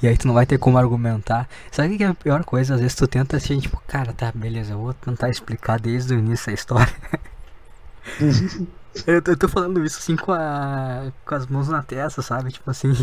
E 0.00 0.06
aí 0.06 0.16
tu 0.16 0.28
não 0.28 0.34
vai 0.34 0.46
ter 0.46 0.58
como 0.58 0.78
argumentar. 0.78 1.48
Sabe 1.72 1.96
o 1.96 1.98
que 1.98 2.04
é 2.04 2.06
a 2.06 2.14
pior 2.14 2.44
coisa? 2.44 2.74
Às 2.74 2.80
vezes 2.80 2.94
tu 2.94 3.08
tenta 3.08 3.36
assim, 3.36 3.58
tipo, 3.58 3.82
cara, 3.88 4.12
tá, 4.12 4.30
beleza, 4.32 4.74
eu 4.74 4.78
vou 4.78 4.94
tentar 4.94 5.28
explicar 5.28 5.80
desde 5.80 6.14
o 6.14 6.18
início 6.20 6.50
a 6.50 6.54
história. 6.54 6.94
eu, 9.08 9.20
tô- 9.20 9.32
eu 9.32 9.36
tô 9.36 9.48
falando 9.48 9.84
isso 9.84 9.98
assim 9.98 10.14
com, 10.14 10.30
a, 10.30 11.10
com 11.26 11.34
as 11.34 11.48
mãos 11.48 11.68
na 11.68 11.82
testa, 11.82 12.22
sabe? 12.22 12.52
Tipo 12.52 12.70
assim, 12.70 12.94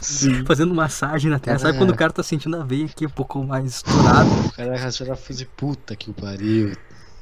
Sim. 0.00 0.44
fazendo 0.44 0.74
massagem 0.74 1.30
na 1.30 1.38
testa. 1.38 1.68
Sabe 1.68 1.78
quando 1.78 1.90
o 1.90 1.96
cara 1.96 2.12
tá 2.12 2.24
sentindo 2.24 2.60
a 2.60 2.64
veia 2.64 2.86
aqui 2.86 3.06
um 3.06 3.10
pouco 3.10 3.44
mais 3.44 3.64
estourado? 3.66 4.28
O 4.46 4.52
cara 4.52 4.90
já 4.90 5.14
fez 5.14 5.44
puta 5.56 5.94
que 5.94 6.10
o 6.10 6.14
pariu. 6.14 6.72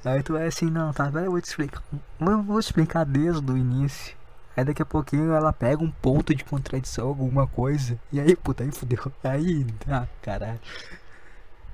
Aí 0.05 0.23
tu 0.23 0.33
vai 0.33 0.47
assim, 0.47 0.67
não, 0.67 0.93
tá, 0.93 1.05
agora 1.05 1.27
eu 1.27 1.31
vou 1.31 1.41
te 1.41 1.47
explicar. 1.49 1.83
Eu 2.21 2.43
vou 2.43 2.59
explicar 2.59 3.05
desde 3.05 3.51
o 3.51 3.57
início. 3.57 4.17
Aí 4.57 4.65
daqui 4.65 4.83
a 4.83 4.87
pouquinho 4.87 5.33
ela 5.33 5.53
pega 5.53 5.83
um 5.83 5.91
ponto 5.91 6.35
de 6.35 6.45
contradição, 6.45 7.09
alguma 7.09 7.47
coisa. 7.47 7.99
E 8.13 8.21
aí, 8.21 8.37
puta, 8.37 8.65
aí 8.65 8.73
fudeu. 8.73 8.99
Aí, 9.23 9.67
ah, 9.89 10.07
caralho. 10.21 10.61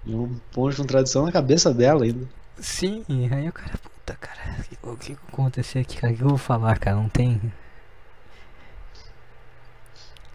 Um 0.07 0.39
ponto 0.53 0.71
de 0.71 0.77
contradição 0.77 1.25
na 1.25 1.33
cabeça 1.33 1.73
dela 1.73 2.05
ainda. 2.05 2.29
Sim, 2.59 3.05
aí 3.09 3.49
o 3.49 3.53
cara, 3.53 3.73
puta, 3.79 4.15
cara, 4.15 4.57
o 4.59 4.63
que, 4.63 4.79
o 4.83 4.97
que 4.97 5.15
que 5.15 5.33
aconteceu 5.33 5.81
aqui, 5.81 5.97
cara? 5.97 6.13
O 6.13 6.17
que 6.17 6.23
eu 6.23 6.29
vou 6.29 6.39
falar, 6.39 6.79
cara? 6.79 6.97
Não 6.97 7.09
tem. 7.09 7.41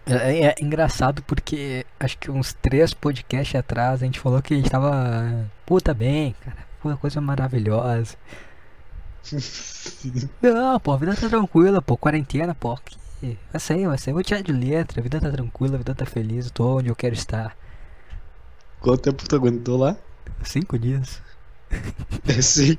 É, 0.05 0.47
é 0.47 0.55
engraçado 0.59 1.23
porque 1.23 1.85
acho 1.99 2.17
que 2.17 2.29
uns 2.29 2.53
três 2.53 2.93
podcasts 2.93 3.55
atrás 3.55 4.01
a 4.01 4.05
gente 4.05 4.19
falou 4.19 4.41
que 4.41 4.53
a 4.53 4.57
gente 4.57 4.69
tava. 4.69 5.49
Puta 5.65 5.93
bem, 5.93 6.35
cara. 6.43 6.72
Puta 6.83 6.97
coisa 6.97 7.21
maravilhosa. 7.21 8.17
Não, 10.43 10.77
pô, 10.81 10.91
a 10.91 10.97
vida 10.97 11.15
tá 11.15 11.29
tranquila, 11.29 11.81
pô, 11.81 11.95
quarentena, 11.95 12.53
pô. 12.53 12.75
Que... 12.75 13.37
Vai 13.53 13.59
sair, 13.61 13.87
vai 13.87 13.97
sair, 13.97 14.13
vou 14.13 14.21
tirar 14.21 14.41
de 14.41 14.51
letra, 14.51 14.99
a 14.99 15.03
vida 15.03 15.17
tá 15.17 15.31
tranquila, 15.31 15.75
a 15.75 15.77
vida 15.77 15.95
tá 15.95 16.05
feliz, 16.05 16.51
tô 16.51 16.79
onde 16.79 16.89
eu 16.89 16.95
quero 16.95 17.13
estar. 17.13 17.55
Quanto 18.81 18.99
tempo 18.99 19.25
tu 19.25 19.33
aguentou 19.33 19.77
lá? 19.77 19.95
Cinco 20.43 20.77
dias. 20.77 21.21
É 22.27 22.41
sim. 22.41 22.75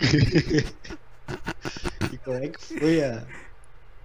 e 2.12 2.18
como 2.18 2.36
é 2.36 2.48
que 2.48 2.60
foi 2.60 3.02
a. 3.02 3.24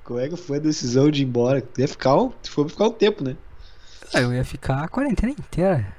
Como 0.05 0.17
é 0.17 0.29
que 0.29 0.37
foi 0.37 0.59
a 0.59 0.61
decisão 0.61 1.11
de 1.11 1.23
ir 1.23 1.25
embora? 1.25 1.61
Tu 1.61 1.81
ia 1.81 1.89
ficar 1.89 2.15
um, 2.15 2.29
tu 2.29 2.49
foi 2.49 2.69
ficar 2.69 2.85
um 2.85 2.93
tempo, 2.93 3.21
né? 3.21 3.35
Ah, 4.13 4.21
eu 4.21 4.33
ia 4.33 4.45
ficar 4.45 4.81
a 4.81 4.87
quarentena 4.87 5.33
inteira. 5.33 5.98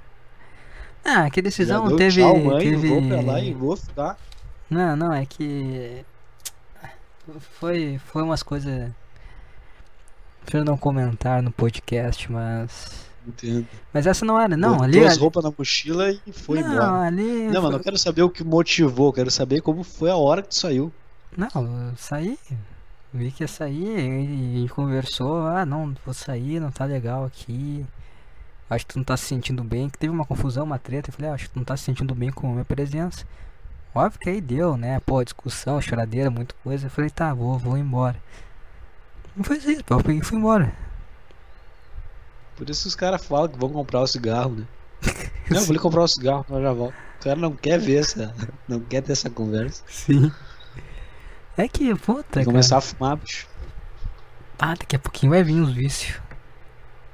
Ah, 1.05 1.31
que 1.31 1.41
Já 1.41 1.43
decisão 1.43 1.89
deu 1.89 1.97
teve. 1.97 2.21
Tchau, 2.23 2.37
mãe, 2.39 2.59
teve... 2.71 2.89
vou 2.89 3.03
pra 3.09 3.21
lá 3.21 3.41
e 3.41 3.53
vou 3.55 3.77
ficar. 3.77 4.17
Não, 4.69 4.95
não, 4.97 5.13
é 5.13 5.25
que. 5.27 6.05
Foi, 7.59 8.01
foi 8.07 8.23
umas 8.23 8.43
coisas. 8.43 8.91
Prefiro 10.43 10.65
não 10.65 10.77
comentar 10.77 11.43
no 11.43 11.51
podcast, 11.53 12.31
mas. 12.31 13.09
Entendo. 13.27 13.67
Mas 13.93 14.07
essa 14.07 14.25
não 14.25 14.41
era, 14.41 14.57
não. 14.57 14.71
Botou 14.73 14.85
Ali. 14.85 15.01
as 15.05 15.13
ali- 15.13 15.21
roupas 15.21 15.45
na 15.45 15.53
mochila 15.57 16.11
e 16.11 16.33
foi 16.33 16.61
não, 16.63 16.73
embora. 16.73 17.07
ali. 17.07 17.43
Não, 17.49 17.63
mano, 17.63 17.71
foi- 17.73 17.75
eu 17.81 17.85
quero 17.85 17.99
saber 17.99 18.23
o 18.23 18.31
que 18.31 18.43
motivou, 18.43 19.13
quero 19.13 19.31
saber 19.31 19.61
como 19.61 19.85
foi 19.85 20.11
a 20.11 20.17
hora 20.17 20.43
que 20.43 20.49
tu 20.49 20.55
saiu. 20.55 20.93
Não, 21.37 21.93
saí. 21.97 22.39
Vi 23.13 23.31
que 23.31 23.43
ia 23.45 23.49
sair 23.49 24.65
e 24.65 24.69
conversou. 24.71 25.47
Ah, 25.47 25.65
não, 25.67 25.95
vou 26.05 26.15
sair, 26.15 26.59
não 26.61 26.71
tá 26.71 26.85
legal 26.85 27.25
aqui. 27.25 27.85
Acho 28.71 28.87
que 28.87 28.93
tu 28.95 28.99
não 28.99 29.05
tá 29.05 29.17
se 29.17 29.25
sentindo 29.25 29.65
bem. 29.65 29.91
Que 29.91 29.99
teve 29.99 30.13
uma 30.13 30.25
confusão, 30.25 30.65
uma 30.65 30.79
treta. 30.79 31.11
Eu 31.11 31.15
falei, 31.15 31.31
ah, 31.31 31.35
acho 31.35 31.49
que 31.49 31.55
tu 31.55 31.59
não 31.59 31.65
tá 31.65 31.77
se 31.77 31.83
sentindo 31.83 32.15
bem 32.15 32.31
com 32.31 32.49
a 32.49 32.53
minha 32.53 32.65
presença. 32.65 33.27
Óbvio 33.93 34.21
que 34.21 34.31
aí 34.31 34.41
deu, 34.41 34.77
né? 34.77 35.01
Pô, 35.01 35.23
discussão, 35.25 35.81
choradeira, 35.81 36.31
muita 36.31 36.55
coisa. 36.63 36.87
Eu 36.87 36.91
falei, 36.91 37.11
tá, 37.11 37.35
vou, 37.35 37.59
vou 37.59 37.77
embora. 37.77 38.17
Não 39.37 39.43
foi 39.43 39.57
isso, 39.59 39.83
pô, 39.85 39.95
eu 39.95 40.03
peguei 40.03 40.21
e 40.21 40.25
fui 40.25 40.39
embora. 40.39 40.73
Por 42.57 42.71
isso 42.71 42.87
os 42.87 42.95
caras 42.95 43.25
falam 43.25 43.49
que 43.49 43.59
vão 43.59 43.71
comprar 43.71 44.01
o 44.01 44.07
cigarro, 44.07 44.51
né? 44.55 44.67
Não, 45.51 45.57
eu 45.57 45.63
vou 45.63 45.71
ali 45.71 45.79
comprar 45.81 46.03
o 46.03 46.09
cigarro, 46.09 46.47
eu 46.49 46.63
já 46.63 46.73
volto. 46.73 46.95
O 46.95 47.25
cara 47.25 47.37
não 47.37 47.53
quer 47.53 47.79
ver 47.79 48.01
essa. 48.01 48.35
Não 48.69 48.81
quer 48.81 49.03
ter 49.03 49.13
essa 49.13 49.29
conversa. 49.29 49.83
Sim. 49.89 50.33
É 51.57 51.67
que, 51.69 51.95
puta, 51.97 52.23
Vai 52.23 52.45
cara. 52.45 52.45
começar 52.45 52.79
a 52.79 52.81
fumar, 52.81 53.17
bicho. 53.17 53.47
Ah, 54.59 54.75
daqui 54.75 54.95
a 54.97 54.99
pouquinho 54.99 55.31
vai 55.33 55.43
vir 55.43 55.61
os 55.61 55.73
vícios. 55.73 56.21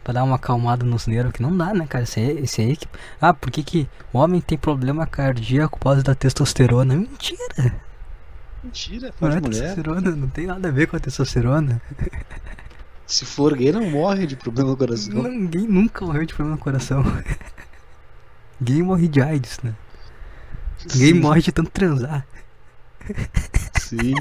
Pra 0.06 0.12
dar 0.12 0.22
uma 0.22 0.36
acalmada 0.36 0.86
nos 0.86 1.08
nervos, 1.08 1.32
que 1.32 1.42
não 1.42 1.56
dá, 1.56 1.74
né, 1.74 1.84
cara? 1.84 2.04
Esse 2.04 2.20
aí, 2.20 2.38
esse 2.38 2.60
aí 2.60 2.76
que. 2.76 2.86
Ah, 3.20 3.34
por 3.34 3.50
que, 3.50 3.64
que 3.64 3.88
o 4.12 4.18
homem 4.18 4.40
tem 4.40 4.56
problema 4.56 5.04
cardíaco 5.04 5.76
por 5.80 5.86
causa 5.86 6.02
da 6.04 6.14
testosterona? 6.14 6.94
Mentira! 6.94 7.74
Mentira, 8.62 9.12
Não 9.20 9.28
é 9.28 9.40
mulher. 9.40 9.50
testosterona, 9.50 10.10
não 10.12 10.28
tem 10.28 10.46
nada 10.46 10.68
a 10.68 10.70
ver 10.70 10.86
com 10.86 10.96
a 10.96 11.00
testosterona. 11.00 11.82
Se 13.04 13.24
for 13.24 13.56
gay, 13.56 13.72
não 13.72 13.90
morre 13.90 14.28
de 14.28 14.36
problema 14.36 14.70
no 14.70 14.76
coração. 14.76 15.24
Ninguém 15.24 15.66
nunca 15.66 16.06
morreu 16.06 16.24
de 16.24 16.32
problema 16.34 16.54
no 16.56 16.62
coração. 16.62 17.02
Ninguém 18.60 18.84
morre 18.84 19.08
de 19.08 19.20
AIDS, 19.20 19.58
né? 19.64 19.74
Ninguém 20.84 21.14
Sim, 21.14 21.20
morre 21.20 21.42
de 21.42 21.50
tanto 21.50 21.70
transar. 21.70 22.24
Sim, 23.80 24.14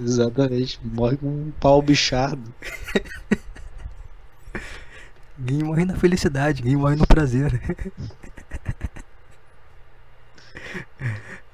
exatamente. 0.00 0.80
Morre 0.82 1.18
com 1.18 1.26
um 1.28 1.52
pau 1.60 1.82
bichado. 1.82 2.42
Ninguém 5.38 5.62
morre 5.62 5.84
na 5.84 5.94
felicidade, 5.96 6.62
ninguém 6.62 6.78
morre 6.78 6.96
no 6.96 7.06
prazer. 7.06 7.60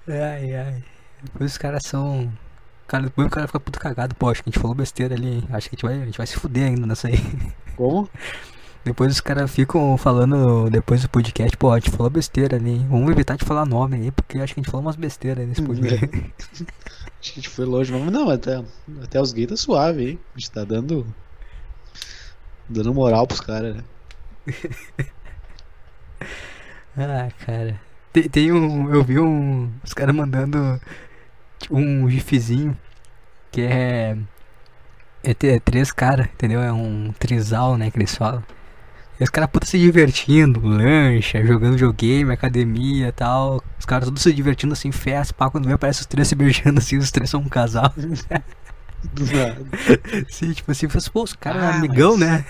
ai, 0.08 0.54
ai. 0.54 0.84
Depois 1.22 1.52
os 1.52 1.58
caras 1.58 1.84
são. 1.84 2.32
Cara, 2.86 3.04
depois 3.04 3.26
o 3.26 3.30
cara 3.30 3.46
fica 3.46 3.60
puto 3.60 3.80
cagado. 3.80 4.14
Pô, 4.14 4.30
acho 4.30 4.42
que 4.42 4.48
a 4.48 4.52
gente 4.52 4.60
falou 4.60 4.74
besteira 4.74 5.14
ali, 5.14 5.34
hein? 5.36 5.44
Acho 5.50 5.68
que 5.68 5.74
a 5.74 5.76
gente 5.76 5.84
vai, 5.84 6.02
a 6.02 6.04
gente 6.04 6.18
vai 6.18 6.26
se 6.26 6.36
fuder 6.36 6.68
ainda 6.68 6.86
nessa 6.86 7.08
aí. 7.08 7.18
Como? 7.76 8.08
Depois 8.84 9.12
os 9.12 9.20
caras 9.20 9.48
ficam 9.48 9.96
falando, 9.96 10.68
depois 10.68 11.02
do 11.02 11.08
podcast, 11.08 11.56
pô, 11.56 11.70
a 11.70 11.78
gente 11.78 11.92
falou 11.92 12.10
besteira 12.10 12.56
ali, 12.56 12.70
hein? 12.70 12.86
Vamos 12.90 13.08
evitar 13.12 13.36
de 13.36 13.44
falar 13.44 13.64
nome 13.64 13.94
aí, 13.94 14.10
porque 14.10 14.38
acho 14.38 14.54
que 14.54 14.58
a 14.58 14.62
gente 14.62 14.70
falou 14.72 14.84
umas 14.84 14.96
besteiras 14.96 15.46
nesse 15.46 15.62
podcast. 15.62 16.04
Acho 17.22 17.34
que 17.34 17.38
a 17.38 17.42
gente 17.42 17.48
foi 17.50 17.64
longe, 17.64 17.92
mas 17.92 18.12
não, 18.12 18.28
até, 18.28 18.60
até 19.00 19.20
os 19.20 19.32
gays 19.32 19.48
tá 19.50 19.56
suave, 19.56 20.10
hein? 20.10 20.18
A 20.34 20.38
gente 20.40 20.50
tá 20.50 20.64
dando. 20.64 21.06
Dando 22.72 22.94
moral 22.94 23.26
pros 23.26 23.40
caras, 23.40 23.76
né? 23.76 23.84
Ah, 26.94 27.28
cara. 27.46 27.80
Tem, 28.12 28.28
tem 28.28 28.52
um. 28.52 28.92
Eu 28.94 29.02
vi 29.02 29.18
um. 29.18 29.72
Os 29.82 29.94
caras 29.94 30.14
mandando 30.14 30.78
um 31.70 32.08
gifzinho 32.10 32.76
que 33.50 33.62
é. 33.62 34.16
É, 35.24 35.30
é 35.30 35.60
três 35.60 35.90
caras, 35.92 36.26
entendeu? 36.26 36.60
É 36.60 36.72
um 36.72 37.12
trisal, 37.18 37.78
né? 37.78 37.90
Que 37.90 37.98
eles 37.98 38.14
falam. 38.14 38.42
E 39.20 39.24
os 39.24 39.30
caras 39.30 39.50
puta 39.50 39.66
se 39.66 39.78
divertindo, 39.78 40.60
lancha, 40.66 41.44
jogando 41.44 41.74
videogame, 41.74 42.32
academia 42.32 43.08
e 43.08 43.12
tal. 43.12 43.62
Os 43.78 43.86
caras 43.86 44.06
todos 44.06 44.22
se 44.22 44.32
divertindo 44.32 44.72
assim, 44.72 44.90
festa, 44.90 45.32
pá, 45.34 45.48
quando 45.48 45.64
vem 45.66 45.74
aparece 45.74 46.00
os 46.00 46.06
três 46.06 46.28
se 46.28 46.34
beijando 46.34 46.78
assim, 46.78 46.96
os 46.98 47.10
três 47.10 47.30
são 47.30 47.40
um 47.40 47.48
casal. 47.48 47.92
Do 49.02 49.24
nada. 49.32 49.66
Sim, 50.30 50.52
tipo 50.52 50.70
assim, 50.70 50.88
faz, 50.88 51.08
pô, 51.08 51.22
os 51.22 51.32
caras 51.32 51.62
Ah, 51.62 51.66
é 51.66 51.76
amigão, 51.76 52.12
mas- 52.16 52.20
né? 52.20 52.46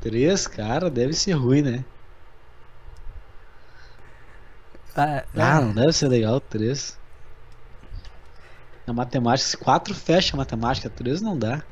Três, 0.00 0.46
cara, 0.46 0.90
deve 0.90 1.12
ser 1.12 1.32
ruim, 1.32 1.62
né? 1.62 1.84
Ah, 4.96 5.24
Ah, 5.36 5.60
não 5.60 5.72
deve 5.72 5.92
ser 5.92 6.08
legal, 6.08 6.40
três. 6.40 6.98
Na 8.86 8.92
matemática, 8.92 9.48
se 9.48 9.56
quatro 9.56 9.94
fecha 9.94 10.34
a 10.34 10.38
matemática, 10.38 10.90
três 10.90 11.20
não 11.20 11.38
dá. 11.38 11.62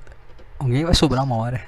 alguém 0.58 0.84
vai 0.84 0.94
sobrar 0.94 1.24
uma 1.24 1.36
hora. 1.36 1.64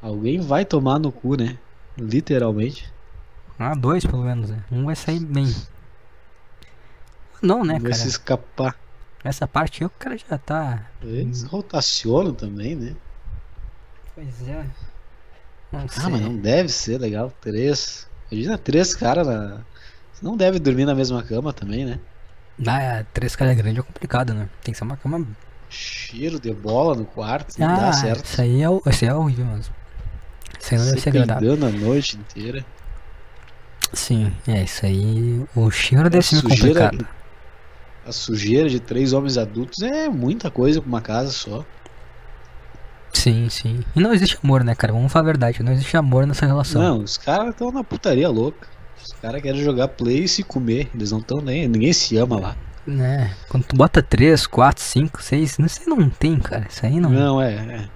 Alguém 0.00 0.40
vai 0.40 0.64
tomar 0.64 0.98
no 0.98 1.10
cu, 1.10 1.34
né? 1.36 1.58
Literalmente. 1.96 2.92
Ah, 3.58 3.74
dois 3.74 4.04
pelo 4.04 4.22
menos, 4.22 4.50
né? 4.50 4.62
Um 4.70 4.84
vai 4.84 4.94
sair 4.94 5.20
bem. 5.20 5.52
Não, 7.42 7.64
né, 7.64 7.74
vai 7.74 7.90
cara? 7.90 7.94
se 7.94 8.08
escapar. 8.08 8.76
Essa 9.24 9.48
parte 9.48 9.82
aí 9.82 9.86
o 9.86 9.90
cara 9.90 10.16
já 10.18 10.36
tá. 10.36 10.84
Eles 11.02 11.42
rotacionam 11.44 12.34
também, 12.34 12.76
né? 12.76 12.94
Pois 14.14 14.46
é. 14.46 14.66
Não 15.72 15.88
sei. 15.88 16.04
Ah, 16.04 16.10
mas 16.10 16.20
não 16.20 16.36
deve 16.36 16.68
ser 16.68 16.98
legal. 16.98 17.32
Três. 17.40 18.06
Imagina 18.30 18.58
três 18.58 18.94
caras 18.94 19.26
na. 19.26 19.62
Você 20.12 20.24
não 20.24 20.36
deve 20.36 20.58
dormir 20.58 20.84
na 20.84 20.94
mesma 20.94 21.22
cama 21.22 21.52
também, 21.52 21.86
né? 21.86 21.98
Ah, 22.66 22.80
é, 22.82 23.06
três 23.14 23.34
caras 23.34 23.56
grandes 23.56 23.78
é 23.82 23.82
complicado, 23.82 24.34
né? 24.34 24.48
Tem 24.62 24.72
que 24.72 24.78
ser 24.78 24.84
uma 24.84 24.96
cama. 24.96 25.26
Cheiro 25.68 26.38
de 26.38 26.52
bola 26.52 26.94
no 26.94 27.04
quarto, 27.04 27.58
não 27.58 27.68
ah, 27.68 27.76
dá 27.76 27.92
certo. 27.92 28.24
isso 28.26 28.40
aí 28.40 28.62
é, 28.62 28.70
o- 28.70 28.82
isso 28.86 29.04
aí 29.04 29.10
é 29.10 29.14
horrível 29.14 29.46
mesmo. 29.46 29.74
Isso 30.60 30.74
aí 30.74 30.78
não 30.78 30.86
deve 30.86 31.00
ser 31.00 31.08
agradável. 31.08 31.52
a 31.54 31.56
noite 31.56 32.16
inteira. 32.16 32.64
Sim, 33.92 34.32
é 34.46 34.62
isso 34.62 34.86
aí. 34.86 35.44
O 35.56 35.70
cheiro 35.70 36.08
deve 36.08 36.24
ser 36.24 36.42
complicado. 36.42 37.08
A 38.06 38.12
sujeira 38.12 38.68
de 38.68 38.80
três 38.80 39.12
homens 39.12 39.38
adultos 39.38 39.82
é 39.82 40.08
muita 40.08 40.50
coisa 40.50 40.80
pra 40.80 40.88
uma 40.88 41.00
casa 41.00 41.30
só. 41.30 41.64
Sim, 43.12 43.48
sim. 43.48 43.80
E 43.96 44.00
não 44.00 44.12
existe 44.12 44.38
amor, 44.42 44.62
né, 44.62 44.74
cara? 44.74 44.92
Vamos 44.92 45.10
falar 45.10 45.22
a 45.22 45.26
verdade. 45.26 45.62
Não 45.62 45.72
existe 45.72 45.96
amor 45.96 46.26
nessa 46.26 46.44
relação. 46.44 46.82
Não, 46.82 46.98
os 46.98 47.16
caras 47.16 47.50
estão 47.50 47.70
na 47.70 47.82
putaria 47.82 48.28
louca. 48.28 48.68
Os 49.02 49.12
caras 49.12 49.40
querem 49.40 49.62
jogar 49.62 49.88
play 49.88 50.24
e 50.24 50.28
se 50.28 50.42
comer. 50.42 50.90
Eles 50.94 51.12
não 51.12 51.20
estão 51.20 51.40
nem. 51.40 51.66
Ninguém 51.66 51.92
se 51.92 52.16
ama 52.16 52.38
lá. 52.38 52.56
Né? 52.86 53.34
Quando 53.48 53.64
tu 53.64 53.76
bota 53.76 54.02
três, 54.02 54.46
quatro, 54.46 54.82
cinco, 54.82 55.22
seis, 55.22 55.58
isso 55.58 55.80
aí 55.80 55.86
não 55.86 56.10
tem, 56.10 56.38
cara. 56.38 56.66
Isso 56.68 56.84
aí 56.84 57.00
não. 57.00 57.08
Não, 57.08 57.40
é, 57.40 57.54
é. 57.54 57.88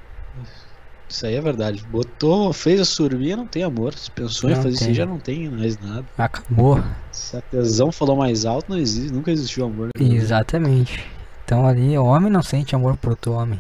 Isso 1.08 1.24
aí 1.26 1.36
é 1.36 1.40
verdade. 1.40 1.82
Botou, 1.90 2.52
fez 2.52 2.80
a 2.80 2.84
surubinha, 2.84 3.36
não 3.36 3.46
tem 3.46 3.62
amor. 3.62 3.94
Se 3.94 4.10
pensou 4.10 4.50
em 4.50 4.54
Não 4.54 4.62
fazer 4.62 4.74
isso 4.74 4.82
aí, 4.84 4.86
tem. 4.88 4.94
já 4.94 5.06
não 5.06 5.18
tem 5.18 5.48
mais 5.48 5.78
nada. 5.78 6.04
Acabou. 6.18 6.82
Se 7.10 7.36
a 7.36 7.40
tesão 7.40 7.90
falou 7.90 8.16
mais 8.16 8.44
alto, 8.44 8.70
não 8.70 8.76
existe, 8.78 9.12
nunca 9.12 9.30
existiu 9.30 9.64
amor. 9.64 9.88
Exatamente. 9.98 11.04
Então 11.44 11.66
ali, 11.66 11.96
o 11.96 12.04
homem 12.04 12.30
não 12.30 12.42
sente 12.42 12.74
amor 12.74 12.96
por 12.98 13.10
outro 13.10 13.32
homem. 13.32 13.58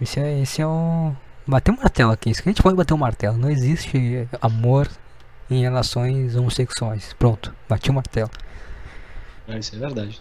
Esse 0.00 0.18
é, 0.18 0.40
esse 0.40 0.60
é 0.62 0.66
o. 0.66 1.12
Bater 1.46 1.72
um 1.72 1.76
martelo 1.76 2.12
aqui. 2.12 2.30
Isso 2.30 2.42
que 2.42 2.48
a 2.48 2.52
gente 2.52 2.62
pode 2.62 2.76
bater 2.76 2.94
um 2.94 2.98
martelo. 2.98 3.36
Não 3.36 3.50
existe 3.50 4.26
amor 4.40 4.88
em 5.50 5.62
relações 5.62 6.34
homossexuais. 6.36 7.14
Pronto, 7.18 7.54
bati 7.68 7.90
o 7.90 7.94
martelo. 7.94 8.30
É, 9.48 9.58
isso 9.58 9.74
é 9.74 9.78
verdade. 9.78 10.20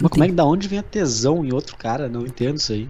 Mas 0.00 0.10
como 0.10 0.24
é 0.24 0.28
que 0.28 0.34
da 0.34 0.44
onde 0.44 0.68
vem 0.68 0.78
a 0.78 0.82
tesão 0.82 1.44
em 1.44 1.52
outro 1.52 1.76
cara? 1.76 2.08
Não 2.08 2.26
entendo 2.26 2.56
isso 2.56 2.72
aí. 2.72 2.88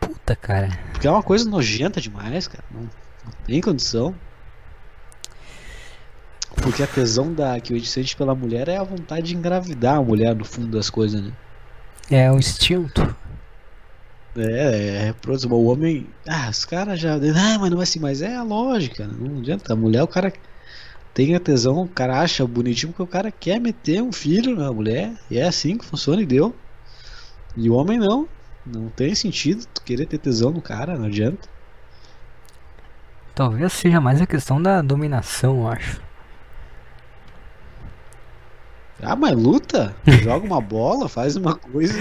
Puta, 0.00 0.34
cara. 0.34 0.70
Porque 0.92 1.06
é 1.06 1.10
uma 1.10 1.22
coisa 1.22 1.48
nojenta 1.48 2.00
demais, 2.00 2.48
cara. 2.48 2.64
Não, 2.70 2.82
não 2.82 3.32
tem 3.46 3.60
condição. 3.60 4.14
Porque 6.62 6.82
a 6.82 6.86
tesão 6.86 7.32
da, 7.32 7.60
que 7.60 7.72
a 7.72 7.76
gente 7.76 7.88
sente 7.88 8.16
pela 8.16 8.34
mulher 8.34 8.68
é 8.68 8.76
a 8.76 8.82
vontade 8.82 9.28
de 9.28 9.36
engravidar 9.36 9.96
a 9.96 10.02
mulher 10.02 10.34
no 10.34 10.44
fundo 10.44 10.68
das 10.76 10.90
coisas, 10.90 11.22
né? 11.22 11.32
É 12.10 12.30
o 12.32 12.38
instinto. 12.38 13.14
É, 14.36 15.08
é, 15.08 15.12
pronto, 15.12 15.52
o 15.52 15.64
homem. 15.66 16.06
Ah, 16.26 16.48
os 16.50 16.64
caras 16.64 16.98
já. 16.98 17.14
Ah, 17.16 17.58
mas 17.58 17.70
não 17.70 17.80
é 17.80 17.82
assim, 17.82 17.98
mas 17.98 18.22
é 18.22 18.34
a 18.34 18.42
lógica, 18.42 19.06
né? 19.06 19.14
não 19.18 19.38
adianta. 19.38 19.72
A 19.72 19.76
mulher, 19.76 20.02
o 20.02 20.06
cara 20.06 20.32
tem 21.18 21.34
a 21.34 21.40
tesão, 21.40 21.82
o 21.82 21.88
cara 21.88 22.20
acha 22.20 22.46
bonitinho 22.46 22.92
porque 22.92 23.02
o 23.02 23.06
cara 23.08 23.32
quer 23.32 23.60
meter 23.60 24.00
um 24.00 24.12
filho 24.12 24.54
na 24.54 24.72
mulher, 24.72 25.12
e 25.28 25.36
é 25.36 25.48
assim 25.48 25.76
que 25.76 25.84
funciona 25.84 26.22
e 26.22 26.26
deu. 26.26 26.54
E 27.56 27.68
o 27.68 27.74
homem 27.74 27.98
não. 27.98 28.28
Não 28.64 28.88
tem 28.88 29.12
sentido 29.16 29.66
tu 29.74 29.82
querer 29.82 30.06
ter 30.06 30.18
tesão 30.18 30.52
no 30.52 30.62
cara, 30.62 30.96
não 30.96 31.06
adianta. 31.06 31.48
Talvez 33.34 33.72
seja 33.72 34.00
mais 34.00 34.22
a 34.22 34.28
questão 34.28 34.62
da 34.62 34.80
dominação, 34.80 35.62
eu 35.62 35.68
acho. 35.68 36.00
Ah, 39.02 39.16
mas 39.16 39.32
luta, 39.32 39.96
joga 40.22 40.46
uma 40.46 40.60
bola, 40.60 41.08
faz 41.08 41.34
uma 41.34 41.56
coisa. 41.56 42.00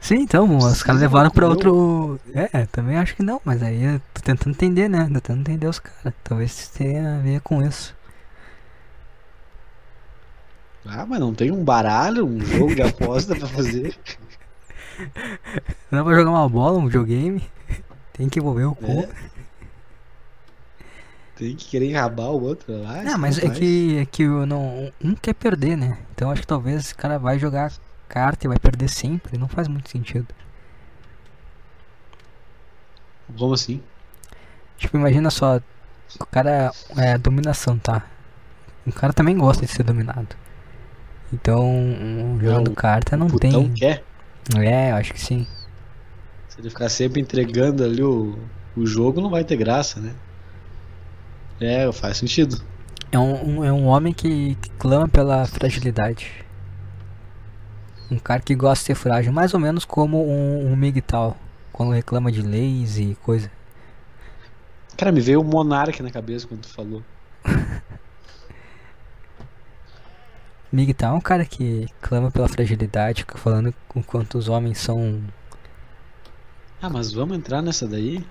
Sim, 0.00 0.20
então, 0.20 0.56
os 0.56 0.84
caras 0.84 1.00
levaram 1.00 1.30
pra 1.30 1.48
outro. 1.48 2.20
É, 2.32 2.64
também 2.66 2.96
acho 2.96 3.16
que 3.16 3.24
não, 3.24 3.40
mas 3.44 3.60
aí 3.60 3.82
eu 3.82 4.00
tô 4.14 4.22
tentando 4.22 4.54
entender, 4.54 4.88
né? 4.88 5.08
Tentando 5.14 5.40
entender 5.40 5.66
os 5.66 5.80
caras. 5.80 6.14
Talvez 6.22 6.68
tenha 6.68 7.16
a 7.16 7.18
ver 7.18 7.40
com 7.40 7.60
isso. 7.60 8.00
Ah, 10.84 11.06
mas 11.06 11.20
não 11.20 11.32
tem 11.32 11.50
um 11.50 11.62
baralho, 11.62 12.26
um 12.26 12.40
jogo 12.40 12.74
de 12.74 12.82
aposta 12.82 13.36
pra 13.36 13.46
fazer? 13.46 13.96
Não 15.90 15.98
dá 15.98 16.04
pra 16.04 16.14
jogar 16.14 16.30
uma 16.30 16.48
bola, 16.48 16.78
um 16.78 16.86
videogame. 16.86 17.42
Tem 18.12 18.28
que 18.28 18.38
envolver 18.38 18.64
o 18.64 18.74
cu. 18.74 18.90
É. 18.90 19.08
Tem 21.36 21.56
que 21.56 21.66
querer 21.66 21.86
enrabar 21.86 22.28
o 22.28 22.42
outro 22.42 22.82
lá. 22.82 23.02
Não, 23.02 23.18
mas 23.18 23.38
é 23.38 23.48
que, 23.48 23.98
é 23.98 24.06
que 24.06 24.22
eu 24.22 24.44
não, 24.44 24.92
um 25.02 25.14
quer 25.14 25.34
perder, 25.34 25.76
né? 25.76 25.98
Então 26.14 26.30
acho 26.30 26.42
que 26.42 26.46
talvez 26.46 26.80
esse 26.80 26.94
cara 26.94 27.18
vai 27.18 27.38
jogar 27.38 27.72
carta 28.08 28.46
e 28.46 28.48
vai 28.48 28.58
perder 28.58 28.88
sempre. 28.88 29.38
Não 29.38 29.48
faz 29.48 29.66
muito 29.68 29.88
sentido. 29.88 30.28
Como 33.36 33.54
assim? 33.54 33.82
Tipo, 34.76 34.96
imagina 34.98 35.30
só, 35.30 35.60
o 36.20 36.26
cara 36.26 36.70
é 36.96 37.16
dominação, 37.16 37.78
tá? 37.78 38.04
O 38.86 38.92
cara 38.92 39.12
também 39.12 39.36
gosta 39.36 39.64
de 39.64 39.72
ser 39.72 39.84
dominado. 39.84 40.36
Então, 41.32 41.68
um, 41.68 42.38
jogando 42.40 42.70
Não, 42.70 42.74
carta 42.74 43.16
não 43.16 43.28
o 43.30 43.40
tem. 43.40 43.72
quer? 43.74 44.04
É, 44.56 44.92
acho 44.92 45.12
que 45.14 45.20
sim. 45.20 45.46
Se 46.48 46.60
ele 46.60 46.70
ficar 46.70 46.88
sempre 46.88 47.20
entregando 47.20 47.82
ali 47.84 48.00
o, 48.02 48.48
o 48.76 48.86
jogo, 48.86 49.20
não 49.20 49.28
vai 49.30 49.44
ter 49.44 49.56
graça, 49.56 50.00
né? 50.00 50.20
É, 51.60 51.90
faz 51.92 52.18
sentido. 52.18 52.62
É 53.12 53.18
um, 53.18 53.58
um- 53.60 53.64
é 53.64 53.72
um 53.72 53.86
homem 53.86 54.12
que, 54.12 54.56
que 54.56 54.70
clama 54.70 55.08
pela 55.08 55.46
fragilidade. 55.46 56.44
Um 58.10 58.18
cara 58.18 58.40
que 58.40 58.54
gosta 58.54 58.82
de 58.82 58.86
ser 58.86 58.94
frágil, 58.94 59.32
mais 59.32 59.54
ou 59.54 59.60
menos 59.60 59.84
como 59.84 60.24
um, 60.24 60.70
um 60.70 60.76
Migtal, 60.76 61.36
quando 61.72 61.92
reclama 61.92 62.30
de 62.30 62.42
leis 62.42 62.98
e 62.98 63.16
coisa. 63.16 63.50
Cara, 64.96 65.12
me 65.12 65.20
veio 65.20 65.40
o 65.40 65.44
Monark 65.44 66.02
na 66.02 66.10
cabeça 66.10 66.46
quando 66.48 66.62
tu 66.62 66.68
falou. 66.72 67.04
Migtal 70.72 71.14
é 71.14 71.18
um 71.18 71.20
cara 71.20 71.44
que 71.44 71.86
clama 72.00 72.30
pela 72.30 72.48
fragilidade, 72.48 73.26
falando 73.34 73.74
com 73.86 74.02
quanto 74.02 74.38
os 74.38 74.48
homens 74.48 74.78
são. 74.78 75.22
Ah, 76.80 76.88
mas 76.88 77.12
vamos 77.12 77.36
entrar 77.36 77.60
nessa 77.60 77.86
daí? 77.86 78.24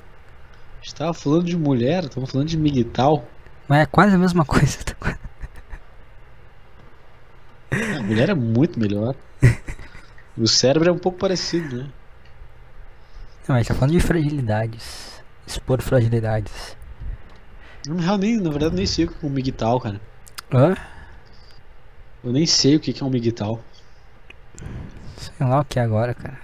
A 0.80 0.84
gente 0.84 0.96
tava 0.96 1.14
falando 1.14 1.46
de 1.46 1.56
mulher, 1.56 2.06
estamos 2.06 2.32
falando 2.32 2.48
de 2.48 2.58
migtal. 2.58 3.24
Mas 3.68 3.82
é 3.82 3.86
quase 3.86 4.16
a 4.16 4.18
mesma 4.18 4.44
coisa. 4.46 4.80
tá? 4.84 5.18
A 8.00 8.02
mulher 8.02 8.30
é 8.30 8.34
muito 8.34 8.80
melhor. 8.80 9.16
O 10.36 10.48
cérebro 10.48 10.90
é 10.90 10.92
um 10.92 10.98
pouco 10.98 11.20
parecido, 11.20 11.78
né? 11.78 11.90
Não, 13.48 13.56
mas 13.56 13.68
tá 13.68 13.76
falando 13.76 13.92
de 13.92 14.00
fragilidades. 14.00 15.22
Expor 15.46 15.82
fragilidades. 15.82 16.76
Real, 17.98 18.18
nem, 18.18 18.38
na 18.40 18.50
verdade, 18.50 18.76
nem 18.76 18.86
sei 18.86 19.06
o 19.06 19.12
que 19.12 19.26
é 19.26 19.30
migtal, 19.30 19.80
cara. 19.80 20.02
Hã? 20.54 20.76
Eu 22.24 22.32
nem 22.32 22.46
sei 22.46 22.76
o 22.76 22.80
que 22.80 22.94
que 22.94 23.02
é 23.02 23.06
um 23.06 23.10
migtal. 23.10 23.60
Sei 25.18 25.34
lá 25.48 25.60
o 25.62 25.66
que 25.66 25.80
é 25.80 25.82
agora, 25.82 26.14
cara. 26.14 26.40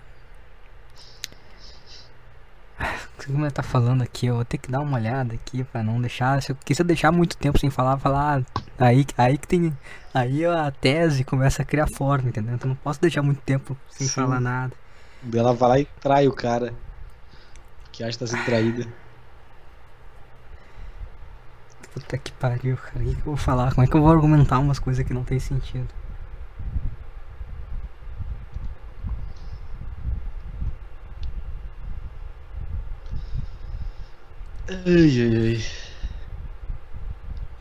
Como 3.26 3.44
ele 3.44 3.52
tá 3.52 3.62
falando 3.64 4.02
aqui, 4.02 4.28
eu 4.28 4.36
vou 4.36 4.46
ter 4.46 4.58
que 4.58 4.72
dar 4.72 4.80
uma 4.80 4.98
olhada 4.98 5.34
aqui 5.34 5.64
pra 5.66 5.84
não 5.84 6.00
deixar. 6.00 6.42
Se 6.42 6.52
eu, 6.52 6.56
porque 6.56 6.74
se 6.74 6.82
eu 6.82 6.86
deixar 6.86 7.12
muito 7.12 7.36
tempo 7.38 7.60
sem 7.60 7.70
falar, 7.70 7.98
falar. 7.98 8.42
ah, 8.80 8.86
Aí, 8.86 9.06
aí 9.18 9.38
que 9.38 9.48
tem. 9.48 9.76
Aí 10.14 10.46
a 10.46 10.72
tese 10.72 11.24
começa 11.24 11.62
a 11.62 11.66
criar 11.66 11.88
forma, 11.88 12.30
entendeu? 12.30 12.56
Então 12.56 12.70
não 12.70 12.76
posso 12.76 13.02
deixar 13.02 13.22
muito 13.22 13.42
tempo 13.42 13.76
sem 13.90 14.08
Sim. 14.08 14.14
falar 14.14 14.40
nada. 14.40 14.74
Ela 15.34 15.54
vai 15.54 15.70
lá 15.70 15.80
e 15.80 15.86
trai 16.00 16.28
o 16.28 16.32
cara. 16.34 16.74
Que 17.92 18.04
acha 18.04 18.14
que 18.14 18.20
tá 18.20 18.28
sendo 18.28 18.46
traída. 18.46 18.88
Puta 21.98 22.16
que 22.20 22.32
pariu, 22.32 22.78
cara. 22.78 23.04
O 23.04 23.08
que, 23.08 23.16
que 23.16 23.22
eu 23.22 23.26
vou 23.26 23.36
falar? 23.38 23.74
Como 23.74 23.84
é 23.84 23.88
que 23.90 23.96
eu 23.98 24.02
vou 24.02 24.12
argumentar 24.12 24.60
umas 24.60 24.78
coisas 24.78 25.04
que 25.04 25.14
não 25.16 25.24
tem 25.24 25.40
sentido? 25.40 25.90
Ai, 34.70 35.22
ai, 35.22 35.36
ai. 35.38 35.64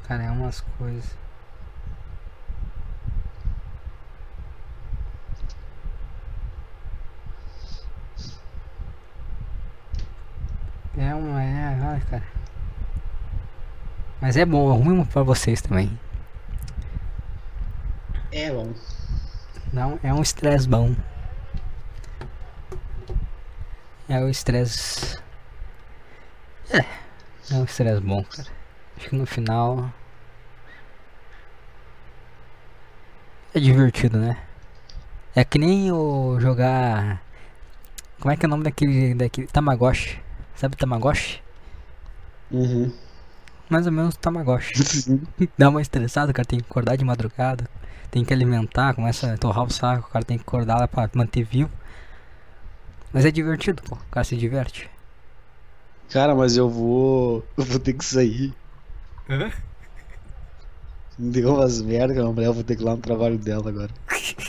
Cara, 0.03 0.23
é 0.25 0.31
umas 0.31 0.61
coisas. 0.61 1.17
É 10.97 11.15
uma. 11.15 11.43
É. 11.43 11.79
Ai, 11.81 12.01
cara. 12.11 12.25
Mas 14.27 14.37
é 14.37 14.45
bom, 14.45 14.69
arrume 14.73 14.91
uma 14.91 15.07
pra 15.07 15.23
vocês 15.23 15.63
também. 15.63 15.89
É, 18.33 18.51
bom. 18.51 18.75
Não, 19.73 20.01
é 20.03 20.13
um 20.13 20.21
estresse 20.21 20.69
bom. 20.69 20.97
É 24.09 24.19
o 24.19 24.29
estresse. 24.29 25.17
É. 26.71 26.79
É 27.53 27.55
um 27.55 27.63
estresse 27.63 28.01
bom, 28.01 28.25
cara. 28.25 28.49
Acho 28.97 29.11
que 29.11 29.15
no 29.15 29.27
final. 29.27 29.93
É 33.55 33.61
divertido, 33.61 34.19
né? 34.19 34.43
É 35.37 35.45
que 35.45 35.57
nem 35.57 35.93
o 35.93 36.41
jogar. 36.41 37.23
Como 38.19 38.33
é 38.33 38.37
que 38.37 38.45
é 38.45 38.49
o 38.49 38.51
nome 38.51 38.65
daquele. 38.65 39.15
daquele 39.15 39.47
Tamagotchi? 39.47 40.21
Sabe 40.57 40.77
Tamagotchi? 40.77 41.41
Uhum. 42.51 43.06
Mais 43.69 43.87
ou 43.87 43.93
menos 43.93 44.17
Tamagotchi. 44.17 44.75
Dá 45.59 45.69
uma 45.69 45.83
estressada, 45.83 46.31
o 46.31 46.35
cara 46.35 46.47
tem 46.47 46.61
que 46.61 46.67
acordar 46.69 46.97
de 46.97 47.05
madrugada, 47.05 47.69
tem 48.11 48.25
que 48.25 48.33
alimentar, 48.33 48.95
começa 48.95 49.33
a 49.33 49.39
torrar 49.39 49.65
o 49.65 49.71
saco, 49.71 50.09
o 50.09 50.13
cara 50.13 50.25
tem 50.25 50.39
que 50.39 50.45
acordar 50.45 50.79
lá 50.79 50.89
pra 50.89 51.11
manter 51.15 51.43
vivo. 51.45 51.71
Mas 53.13 53.25
é 53.25 53.31
divertido, 53.31 53.83
pô, 53.83 53.97
o 53.97 54.11
cara 54.11 54.25
se 54.25 54.37
diverte. 54.37 54.91
Cara, 56.11 56.35
mas 56.35 56.57
eu 56.57 56.69
vou. 56.69 57.45
Eu 57.57 57.65
vou 57.65 57.79
ter 57.81 57.93
que 57.95 58.05
sair. 58.05 58.55
Deu 61.19 61.55
umas 61.55 61.81
merda 61.81 62.23
a 62.23 62.33
mulher, 62.33 62.47
eu 62.47 62.55
vou 62.55 62.63
ter 62.63 62.77
que 62.77 62.83
ir 62.83 62.85
lá 62.85 62.93
no 62.93 63.01
trabalho 63.01 63.39
dela 63.39 63.71
agora. 63.71 63.91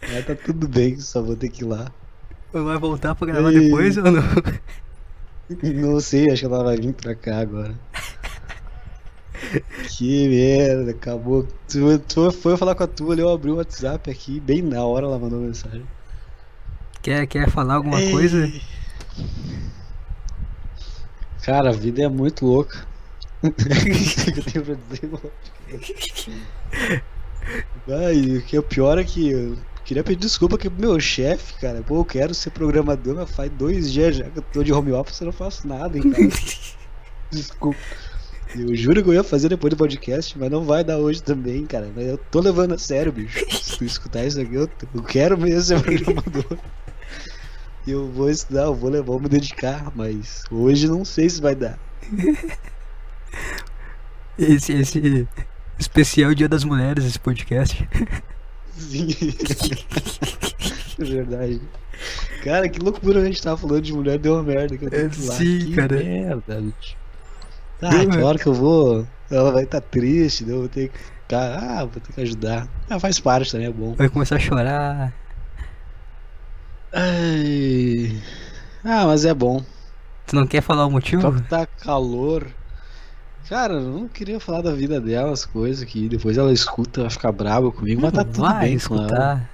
Mas 0.00 0.24
tá 0.24 0.34
tudo 0.34 0.68
bem, 0.68 0.98
só 1.00 1.20
vou 1.20 1.36
ter 1.36 1.48
que 1.48 1.64
ir 1.64 1.66
lá. 1.66 1.90
Vai 2.52 2.78
voltar 2.78 3.14
pra 3.14 3.26
gravar 3.26 3.50
depois 3.50 3.96
ou 3.98 4.04
não? 4.04 4.22
Não 5.50 5.98
sei, 6.00 6.30
acho 6.30 6.40
que 6.40 6.46
ela 6.46 6.62
vai 6.62 6.76
vir 6.76 6.92
pra 6.92 7.14
cá 7.14 7.38
agora. 7.38 7.74
Que 9.88 10.28
merda, 10.28 10.90
acabou. 10.90 11.46
Tu, 11.68 11.98
tu 12.00 12.30
foi 12.30 12.56
falar 12.56 12.74
com 12.74 12.82
a 12.84 12.86
tua 12.86 13.14
ali, 13.14 13.22
eu 13.22 13.30
abri 13.30 13.50
o 13.50 13.56
WhatsApp 13.56 14.10
aqui, 14.10 14.40
bem 14.40 14.60
na 14.60 14.84
hora 14.84 15.06
ela 15.06 15.18
mandou 15.18 15.40
mensagem. 15.40 15.86
Quer, 17.02 17.26
quer 17.26 17.48
falar 17.48 17.74
alguma 17.74 18.00
Ei. 18.00 18.10
coisa? 18.10 18.52
Cara, 21.42 21.70
a 21.70 21.72
vida 21.72 22.02
é 22.02 22.08
muito 22.08 22.44
louca. 22.44 22.86
O 23.42 23.50
que 23.52 24.38
eu 24.38 24.44
tenho 24.44 24.64
pra 24.64 24.74
dizer? 24.74 25.10
Vai, 27.86 28.36
o 28.36 28.42
que 28.42 28.56
é 28.56 28.58
o 28.60 28.62
pior 28.62 28.98
é 28.98 29.04
que 29.04 29.56
queria 29.88 30.04
pedir 30.04 30.20
desculpa 30.20 30.56
aqui 30.56 30.68
pro 30.68 30.78
meu 30.78 31.00
chefe, 31.00 31.54
cara. 31.54 31.80
Pô, 31.80 31.96
eu 31.96 32.04
quero 32.04 32.34
ser 32.34 32.50
programador, 32.50 33.16
mas 33.16 33.30
faz 33.30 33.50
dois 33.50 33.90
dias 33.90 34.16
já 34.16 34.24
que 34.24 34.38
eu 34.38 34.42
tô 34.42 34.62
de 34.62 34.70
home 34.70 34.92
office 34.92 35.18
e 35.18 35.22
eu 35.22 35.26
não 35.26 35.32
faço 35.32 35.66
nada 35.66 35.98
casa. 35.98 36.76
Desculpa. 37.32 37.78
Eu 38.54 38.74
juro 38.76 39.02
que 39.02 39.08
eu 39.08 39.14
ia 39.14 39.24
fazer 39.24 39.48
depois 39.48 39.70
do 39.70 39.76
podcast, 39.76 40.38
mas 40.38 40.50
não 40.50 40.64
vai 40.64 40.84
dar 40.84 40.98
hoje 40.98 41.22
também, 41.22 41.64
cara. 41.64 41.90
Mas 41.96 42.06
eu 42.06 42.18
tô 42.18 42.40
levando 42.40 42.74
a 42.74 42.78
sério, 42.78 43.12
bicho. 43.12 43.44
Se 43.50 43.78
tu 43.78 43.84
escutar 43.84 44.24
isso 44.24 44.40
aqui, 44.40 44.54
eu, 44.54 44.68
eu 44.94 45.02
quero 45.02 45.38
mesmo 45.38 45.62
ser 45.62 45.80
programador. 45.82 46.58
Eu 47.86 48.10
vou 48.10 48.30
estudar, 48.30 48.64
eu 48.64 48.74
vou 48.74 48.90
levar, 48.90 49.06
vou 49.06 49.20
me 49.20 49.28
dedicar, 49.28 49.90
mas 49.94 50.44
hoje 50.50 50.86
não 50.86 51.04
sei 51.04 51.30
se 51.30 51.40
vai 51.40 51.54
dar. 51.54 51.78
Esse, 54.38 54.72
esse 54.72 55.26
especial 55.78 56.34
Dia 56.34 56.48
das 56.48 56.64
Mulheres, 56.64 57.04
esse 57.04 57.18
podcast. 57.18 57.88
Sim. 58.78 59.08
é 61.00 61.04
verdade. 61.04 61.60
Cara, 62.44 62.68
que 62.68 62.78
loucura 62.78 63.20
a 63.20 63.24
gente 63.24 63.42
tava 63.42 63.56
falando 63.56 63.82
de 63.82 63.92
mulher, 63.92 64.18
deu 64.18 64.34
uma 64.34 64.42
merda 64.42 64.76
que 64.78 64.84
eu 64.84 64.90
tenho 64.90 65.10
que 65.10 65.20
ir 65.20 65.26
lá. 65.26 65.34
Sim, 65.34 65.58
que 65.58 65.74
cara. 65.74 65.96
merda, 65.96 66.60
bicho. 66.60 66.96
Ah, 67.82 67.88
Deu 67.90 68.00
que 68.00 68.06
merda. 68.06 68.26
hora 68.26 68.38
que 68.38 68.46
eu 68.46 68.54
vou. 68.54 69.06
Ela 69.30 69.52
vai 69.52 69.64
estar 69.64 69.80
triste, 69.80 70.44
daí 70.44 70.54
eu 70.54 70.60
vou 70.60 70.68
ter 70.68 70.88
que 70.88 70.98
ficar. 70.98 71.58
Ah, 71.62 71.84
vou 71.84 72.00
ter 72.00 72.12
que 72.12 72.20
ajudar. 72.20 72.68
Ah, 72.88 72.98
faz 73.00 73.18
parte 73.20 73.50
também, 73.52 73.66
é 73.66 73.70
bom. 73.72 73.94
Vai 73.94 74.08
começar 74.08 74.36
a 74.36 74.38
chorar. 74.38 75.12
Ai. 76.92 78.20
Ah, 78.84 79.06
mas 79.06 79.24
é 79.24 79.34
bom. 79.34 79.62
Tu 80.26 80.36
não 80.36 80.46
quer 80.46 80.60
falar 80.62 80.86
o 80.86 80.90
motivo? 80.90 81.22
Só 81.22 81.32
que 81.32 81.42
tá 81.42 81.66
calor. 81.66 82.46
Cara, 83.48 83.74
eu 83.74 83.80
não 83.90 84.08
queria 84.08 84.38
falar 84.38 84.62
da 84.62 84.72
vida 84.72 85.00
dela, 85.00 85.32
as 85.32 85.44
coisas 85.46 85.82
que 85.84 86.08
depois 86.08 86.36
ela 86.36 86.52
escuta, 86.52 87.02
vai 87.02 87.10
ficar 87.10 87.32
brava 87.32 87.70
comigo, 87.72 88.00
mas 88.02 88.12
tá 88.12 88.24
tudo 88.24 88.40
vai 88.42 88.68
bem 88.68 88.78
com 88.78 88.94
ela. 88.94 89.04
escutar. 89.06 89.50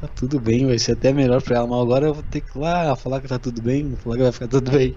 Tá 0.00 0.08
tudo 0.08 0.38
bem, 0.40 0.66
vai 0.66 0.78
ser 0.78 0.92
até 0.92 1.12
melhor 1.12 1.40
pra 1.40 1.56
ela, 1.56 1.66
mas 1.66 1.80
agora 1.80 2.06
eu 2.06 2.14
vou 2.14 2.22
ter 2.24 2.40
que 2.40 2.58
ir 2.58 2.60
lá 2.60 2.94
falar 2.96 3.20
que 3.20 3.28
tá 3.28 3.38
tudo 3.38 3.62
bem, 3.62 3.96
falar 3.96 4.16
que 4.16 4.22
vai 4.22 4.32
ficar 4.32 4.48
tudo 4.48 4.70
bem. 4.70 4.96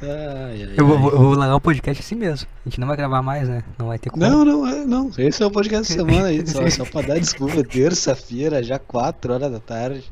Ai, 0.00 0.62
ai, 0.62 0.74
Eu 0.76 0.86
vou, 0.86 0.96
ai. 0.96 1.04
eu 1.06 1.18
vou 1.18 1.34
largar 1.34 1.56
o 1.56 1.60
podcast 1.60 2.00
assim 2.02 2.14
mesmo. 2.14 2.46
A 2.64 2.68
gente 2.68 2.78
não 2.78 2.86
vai 2.86 2.96
gravar 2.96 3.20
mais, 3.20 3.48
né? 3.48 3.64
Não 3.76 3.88
vai 3.88 3.98
ter 3.98 4.10
como. 4.10 4.24
Não, 4.24 4.44
não, 4.44 4.66
é, 4.66 4.84
não. 4.86 5.10
Esse 5.18 5.42
é 5.42 5.46
o 5.46 5.50
podcast 5.50 5.92
da 5.96 6.04
semana 6.04 6.28
aí. 6.28 6.46
Só, 6.46 6.70
só 6.70 6.84
pra 6.84 7.02
dar 7.02 7.18
desculpa. 7.18 7.62
Terça-feira, 7.66 8.62
já 8.62 8.78
4 8.78 9.32
horas 9.34 9.50
da 9.50 9.58
tarde. 9.58 10.04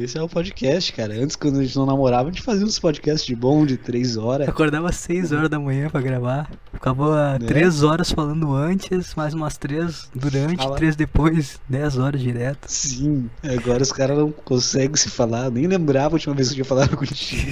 Esse 0.00 0.16
é 0.16 0.22
o 0.22 0.28
podcast, 0.28 0.92
cara. 0.92 1.12
Antes, 1.14 1.34
quando 1.34 1.58
a 1.58 1.62
gente 1.64 1.76
não 1.76 1.84
namorava, 1.84 2.28
a 2.28 2.32
gente 2.32 2.42
fazia 2.42 2.64
uns 2.64 2.78
podcasts 2.78 3.26
de 3.26 3.34
bom, 3.34 3.66
de 3.66 3.76
3 3.76 4.16
horas. 4.16 4.46
Eu 4.46 4.52
acordava 4.52 4.88
às 4.90 4.96
6 4.96 5.32
horas 5.32 5.50
da 5.50 5.58
manhã 5.58 5.90
pra 5.90 6.00
gravar. 6.00 6.48
Ficava 6.72 7.36
Né? 7.36 7.46
3 7.46 7.82
horas 7.82 8.12
falando 8.12 8.54
antes, 8.54 9.16
mais 9.16 9.34
umas 9.34 9.56
3 9.58 10.08
durante, 10.14 10.62
Fala. 10.62 10.76
3 10.76 10.94
depois, 10.94 11.58
10 11.68 11.98
horas 11.98 12.20
direto. 12.20 12.68
Sim, 12.68 13.28
agora 13.42 13.82
os 13.82 13.90
caras 13.90 14.16
não 14.16 14.30
conseguem 14.30 14.94
se 14.94 15.10
falar. 15.10 15.50
Nem 15.50 15.66
lembrava 15.66 16.10
a 16.10 16.14
última 16.14 16.34
vez 16.34 16.48
que 16.48 16.52
eu 16.52 16.56
tinha 16.56 16.64
falado 16.64 16.94
contigo. 16.96 17.50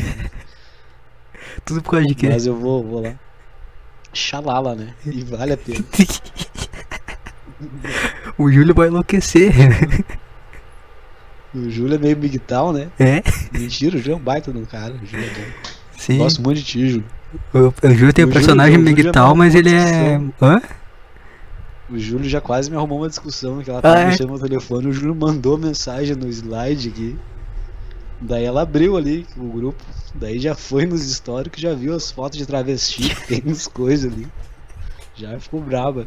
Tudo 1.64 1.82
por 1.82 1.90
causa 1.92 2.06
de 2.06 2.14
quê? 2.14 2.28
Mas 2.28 2.46
eu 2.46 2.54
vou, 2.54 2.84
vou 2.84 3.02
lá. 3.02 3.14
Xalala, 4.12 4.76
né? 4.76 4.94
E 5.04 5.24
vale 5.24 5.54
a 5.54 5.56
pena. 5.56 5.84
o 8.38 8.52
Júlio 8.52 8.72
vai 8.72 8.86
enlouquecer. 8.86 9.52
O 11.54 11.70
Júlio 11.70 11.94
é 11.94 11.98
meio 11.98 12.16
Big 12.16 12.38
Tal, 12.40 12.72
né? 12.72 12.88
É? 12.98 13.22
Mentira, 13.52 13.96
o 13.96 13.98
Júlio 13.98 14.14
é 14.14 14.16
um 14.16 14.20
baita 14.20 14.50
um 14.50 14.64
cara. 14.64 14.94
O 14.94 15.06
Júlio 15.06 15.24
é 15.26 15.28
bom. 15.30 15.70
Sim. 15.96 16.18
Gosto 16.18 16.42
muito 16.42 16.58
de 16.58 16.64
ti, 16.64 16.88
Júlio. 16.88 17.04
O, 17.54 17.58
o 17.58 17.90
Júlio 17.94 18.12
tem 18.12 18.24
o 18.24 18.28
Júlio- 18.28 18.32
personagem 18.32 18.74
Júlio 18.78 18.84
Miguel, 18.96 19.12
é 19.14 19.34
mas 19.34 19.54
uma 19.54 19.58
ele 19.58 19.74
é. 19.74 20.20
Hã? 20.42 20.60
O 21.88 21.98
Júlio 21.98 22.28
já 22.28 22.40
quase 22.40 22.70
me 22.70 22.76
arrumou 22.76 22.98
uma 23.00 23.08
discussão 23.08 23.62
que 23.62 23.70
ela 23.70 23.80
tava 23.80 23.96
Ah, 23.96 24.00
é? 24.00 24.06
mexendo 24.06 24.30
no 24.30 24.38
telefone. 24.40 24.88
O 24.88 24.92
Júlio 24.92 25.14
mandou 25.14 25.56
mensagem 25.56 26.16
no 26.16 26.28
slide 26.28 26.88
aqui. 26.88 27.16
Daí 28.20 28.44
ela 28.44 28.62
abriu 28.62 28.96
ali 28.96 29.26
o 29.36 29.44
grupo. 29.48 29.82
Daí 30.14 30.38
já 30.38 30.54
foi 30.54 30.84
nos 30.86 31.04
históricos, 31.08 31.60
já 31.60 31.74
viu 31.74 31.94
as 31.94 32.10
fotos 32.10 32.38
de 32.38 32.46
travesti 32.46 33.14
que 33.14 33.26
tem 33.40 33.52
as 33.52 33.66
coisas 33.68 34.12
ali. 34.12 34.26
Já 35.14 35.38
ficou 35.38 35.60
braba. 35.60 36.06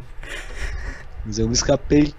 Mas 1.24 1.38
eu 1.38 1.46
me 1.46 1.54
escapei. 1.54 2.12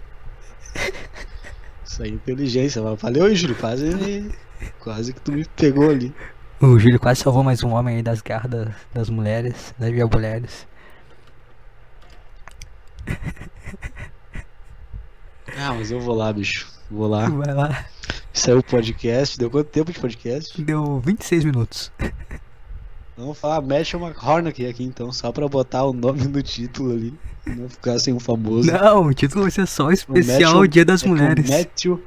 Isso 1.91 2.03
aí 2.03 2.09
é 2.09 2.13
inteligência. 2.13 2.81
Mas 2.81 3.17
oi 3.17 3.35
Júlio, 3.35 3.55
quase, 3.57 4.31
quase 4.79 5.11
que 5.11 5.19
tu 5.19 5.33
me 5.33 5.43
pegou 5.43 5.89
ali. 5.89 6.15
O 6.61 6.79
Júlio 6.79 6.97
quase 6.97 7.21
salvou 7.21 7.43
mais 7.43 7.61
um 7.63 7.73
homem 7.73 7.97
aí 7.97 8.01
das 8.01 8.21
garras 8.21 8.49
das, 8.93 9.09
mulheres, 9.09 9.75
das 9.77 9.91
mulheres. 10.09 10.65
Ah, 15.57 15.73
mas 15.73 15.91
eu 15.91 15.99
vou 15.99 16.15
lá, 16.15 16.31
bicho. 16.31 16.65
Vou 16.89 17.09
lá. 17.09 17.27
Vai 17.27 17.53
lá. 17.53 17.85
Saiu 18.31 18.59
o 18.59 18.63
podcast. 18.63 19.37
Deu 19.37 19.51
quanto 19.51 19.67
tempo 19.67 19.91
de 19.91 19.99
podcast? 19.99 20.63
Deu 20.63 21.01
26 21.01 21.43
minutos. 21.43 21.91
Vamos 23.21 23.37
falar 23.37 23.61
Matthew 23.61 23.99
McConaughey 24.03 24.67
aqui 24.67 24.83
então, 24.83 25.11
só 25.11 25.31
pra 25.31 25.47
botar 25.47 25.83
o 25.85 25.93
nome 25.93 26.23
no 26.27 26.41
título 26.41 26.91
ali. 26.91 27.13
Não 27.45 27.69
ficar 27.69 27.99
sem 27.99 28.13
um 28.13 28.19
famoso. 28.19 28.71
Não, 28.71 29.05
o 29.05 29.13
título 29.13 29.43
vai 29.43 29.51
ser 29.51 29.67
só 29.67 29.87
O 29.87 29.91
especial 29.91 30.53
Matthew- 30.55 30.67
Dia 30.67 30.85
das 30.85 31.03
é 31.03 31.05
o 31.05 31.09
Mulheres. 31.09 31.49
Matthew, 31.49 32.03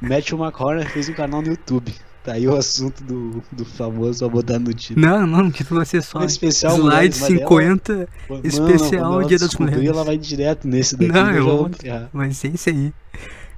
Matthew 0.00 0.38
McConaughey 0.38 0.88
fez 0.88 1.08
um 1.08 1.14
canal 1.14 1.42
no 1.42 1.48
YouTube. 1.48 1.94
Tá 2.24 2.32
aí 2.32 2.46
o 2.46 2.56
assunto 2.56 3.02
do, 3.04 3.42
do 3.52 3.64
famoso 3.64 4.18
pra 4.18 4.28
botar 4.28 4.58
no 4.58 4.74
título. 4.74 5.06
Não, 5.06 5.26
não, 5.26 5.46
o 5.46 5.50
título 5.50 5.78
vai 5.78 5.86
ser 5.86 6.02
só 6.02 6.18
Um 6.18 6.24
especial 6.24 6.72
Slide 6.74 6.86
Mulheres, 6.96 7.20
mas 7.20 7.30
ela- 7.30 7.38
50, 7.40 8.08
Mano, 8.28 8.40
especial 8.44 9.12
ela 9.14 9.24
Dia 9.24 9.38
das 9.38 9.54
Mulheres. 9.54 9.88
Ela 9.88 10.04
vai 10.04 10.18
direto 10.18 10.68
nesse 10.68 10.96
daqui. 10.96 11.12
Não, 11.12 11.30
eu 11.30 11.44
vou- 11.44 11.70
vai 12.12 12.32
ser 12.32 12.48
isso 12.54 12.68
aí. 12.68 12.92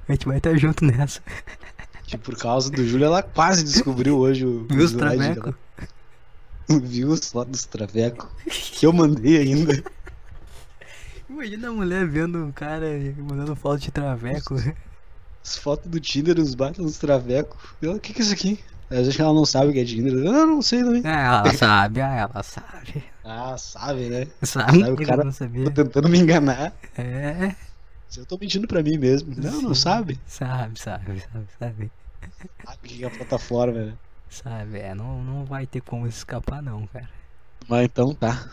A 0.07 0.11
gente 0.13 0.25
vai 0.27 0.37
estar 0.37 0.55
junto 0.55 0.85
nessa. 0.85 1.19
Que 2.05 2.17
por 2.17 2.35
causa 2.37 2.69
do 2.69 2.85
Júlio, 2.85 3.05
ela 3.05 3.23
quase 3.23 3.63
descobriu 3.63 4.17
hoje 4.17 4.45
o, 4.45 4.65
Viu 4.69 4.81
o 4.81 4.83
os 4.83 4.91
slide 4.91 5.17
traveco? 5.17 5.41
dela. 5.41 5.55
Viu 6.79 7.13
as 7.13 7.29
fotos 7.31 7.51
dos 7.51 7.65
traveco. 7.65 8.31
Que 8.45 8.85
eu 8.85 8.93
mandei 8.93 9.37
ainda. 9.37 9.83
Imagina 11.29 11.69
a 11.69 11.71
mulher 11.71 12.05
vendo 12.07 12.43
um 12.43 12.51
cara 12.51 12.87
mandando 13.17 13.55
foto 13.55 13.79
de 13.81 13.91
traveco. 13.91 14.55
As 15.43 15.57
fotos 15.57 15.89
do 15.89 15.99
Tinder, 15.99 16.37
os 16.39 16.53
batem 16.53 16.83
nos 16.83 16.97
traveco. 16.97 17.57
Eu, 17.81 17.93
O 17.95 17.99
que 17.99 18.13
que 18.13 18.21
é 18.21 18.23
isso 18.25 18.33
aqui? 18.33 18.59
Às 18.89 18.97
vezes 19.05 19.19
ela 19.19 19.33
não 19.33 19.45
sabe 19.45 19.69
o 19.69 19.73
que 19.73 19.79
é 19.79 19.85
Tinder. 19.85 20.13
Eu 20.13 20.31
"Ah, 20.31 20.45
não 20.45 20.61
sei 20.61 20.83
também. 20.83 21.01
Ah, 21.05 21.41
ela 21.45 21.53
sabe, 21.53 22.01
ah, 22.01 22.13
ela 22.15 22.43
sabe. 22.43 23.03
Ah, 23.23 23.57
sabe, 23.57 24.09
né? 24.09 24.27
Sabe, 24.43 24.79
Sabe, 24.81 24.91
o 25.03 25.07
cara- 25.07 25.23
não 25.23 25.31
sabia. 25.31 25.63
Tô 25.63 25.71
tentando 25.71 26.09
me 26.09 26.19
enganar. 26.19 26.73
É, 26.97 27.55
Se 28.09 28.19
eu 28.19 28.25
tô 28.25 28.37
mentindo 28.37 28.67
pra 28.67 28.83
mim 28.83 28.97
mesmo. 28.97 29.33
Não, 29.37 29.61
não 29.61 29.73
sabe. 29.75 30.19
sabe, 30.27 30.77
sabe, 30.77 31.21
sabe, 31.31 31.47
sabe. 31.57 31.91
Sabe 32.65 32.77
o 32.83 32.87
que 32.87 33.03
é 33.03 33.07
a 33.07 33.09
plataforma, 33.09 33.85
né? 33.85 33.93
Sabe, 34.31 34.79
é, 34.79 34.95
não, 34.95 35.21
não 35.21 35.43
vai 35.45 35.67
ter 35.67 35.81
como 35.81 36.07
escapar 36.07 36.63
não, 36.63 36.87
cara. 36.87 37.09
Mas 37.67 37.83
então 37.83 38.15
tá. 38.15 38.49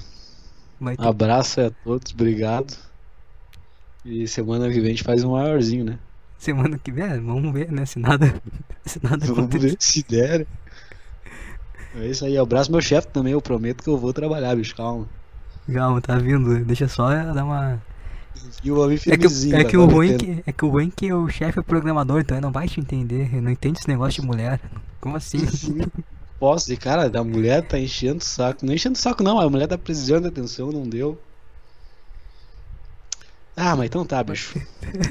Abraço 0.99 1.61
a 1.61 1.71
todos, 1.71 2.13
obrigado. 2.13 2.77
E 4.05 4.27
semana 4.27 4.69
que 4.69 4.81
vem 4.81 4.87
a 4.87 4.91
gente 4.91 5.05
faz 5.05 5.23
um 5.23 5.33
maiorzinho, 5.33 5.85
né? 5.85 5.99
Semana 6.37 6.79
que 6.79 6.91
vem, 6.91 7.05
é, 7.05 7.19
vamos 7.21 7.53
ver, 7.53 7.71
né? 7.71 7.87
Se 7.87 7.99
nada, 8.01 8.27
se 8.85 9.01
nada 9.03 9.25
Vamos 9.25 9.39
acontecer. 9.39 9.69
ver 9.71 9.77
se 9.79 10.03
der. 10.03 10.47
É 11.95 12.07
isso 12.07 12.25
aí, 12.25 12.37
abraço 12.37 12.73
meu 12.73 12.81
chefe 12.81 13.09
também, 13.09 13.33
eu 13.33 13.41
prometo 13.41 13.83
que 13.83 13.89
eu 13.89 13.97
vou 13.97 14.13
trabalhar, 14.13 14.57
bicho, 14.57 14.75
calma. 14.75 15.09
Calma, 15.73 16.01
tá 16.01 16.17
vindo. 16.19 16.65
Deixa 16.65 16.89
só 16.89 17.09
dar 17.09 17.45
uma. 17.45 17.81
E 18.63 18.71
o 18.71 18.81
homem 18.81 18.99
É 19.07 19.17
que, 19.17 19.27
é 19.55 19.65
que 19.65 19.77
o 19.77 19.87
ruim 19.87 20.13
batendo. 20.13 20.19
que, 20.19 20.43
é 20.47 20.53
que 20.53 20.65
o 20.65 20.69
ruim 20.69 20.91
que 20.91 21.13
o 21.13 21.29
chefe 21.29 21.59
é 21.61 21.63
programador, 21.63 22.21
então 22.21 22.37
ele 22.37 22.45
não 22.45 22.53
vai 22.53 22.69
te 22.69 22.81
entender. 22.81 23.29
Ele 23.33 23.41
não 23.41 23.51
entende 23.51 23.79
esse 23.79 23.89
negócio 23.89 24.21
de 24.21 24.27
mulher. 24.27 24.61
Como 25.01 25.17
assim? 25.17 25.39
Posso, 26.39 26.73
e 26.73 26.77
cara, 26.77 27.11
a 27.19 27.25
mulher 27.25 27.67
tá 27.67 27.79
enchendo 27.79 28.19
o 28.19 28.25
saco. 28.25 28.65
Não 28.65 28.73
enchendo 28.75 28.97
o 28.97 28.99
saco, 29.01 29.23
não, 29.23 29.39
a 29.41 29.51
mulher 29.51 29.67
tá 29.67 29.77
precisando 29.79 30.23
de 30.23 30.29
atenção, 30.29 30.71
não 30.71 30.89
deu. 30.89 31.19
Ah, 33.57 33.75
mas 33.77 33.87
então 33.87 34.05
tá, 34.07 34.23
bicho. 34.23 34.61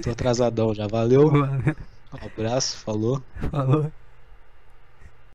Tô 0.04 0.12
atrasadão 0.12 0.74
já, 0.74 0.88
valeu. 0.88 1.30
Um 1.34 2.26
abraço, 2.26 2.78
falou. 2.78 3.22
Falou. 3.52 3.92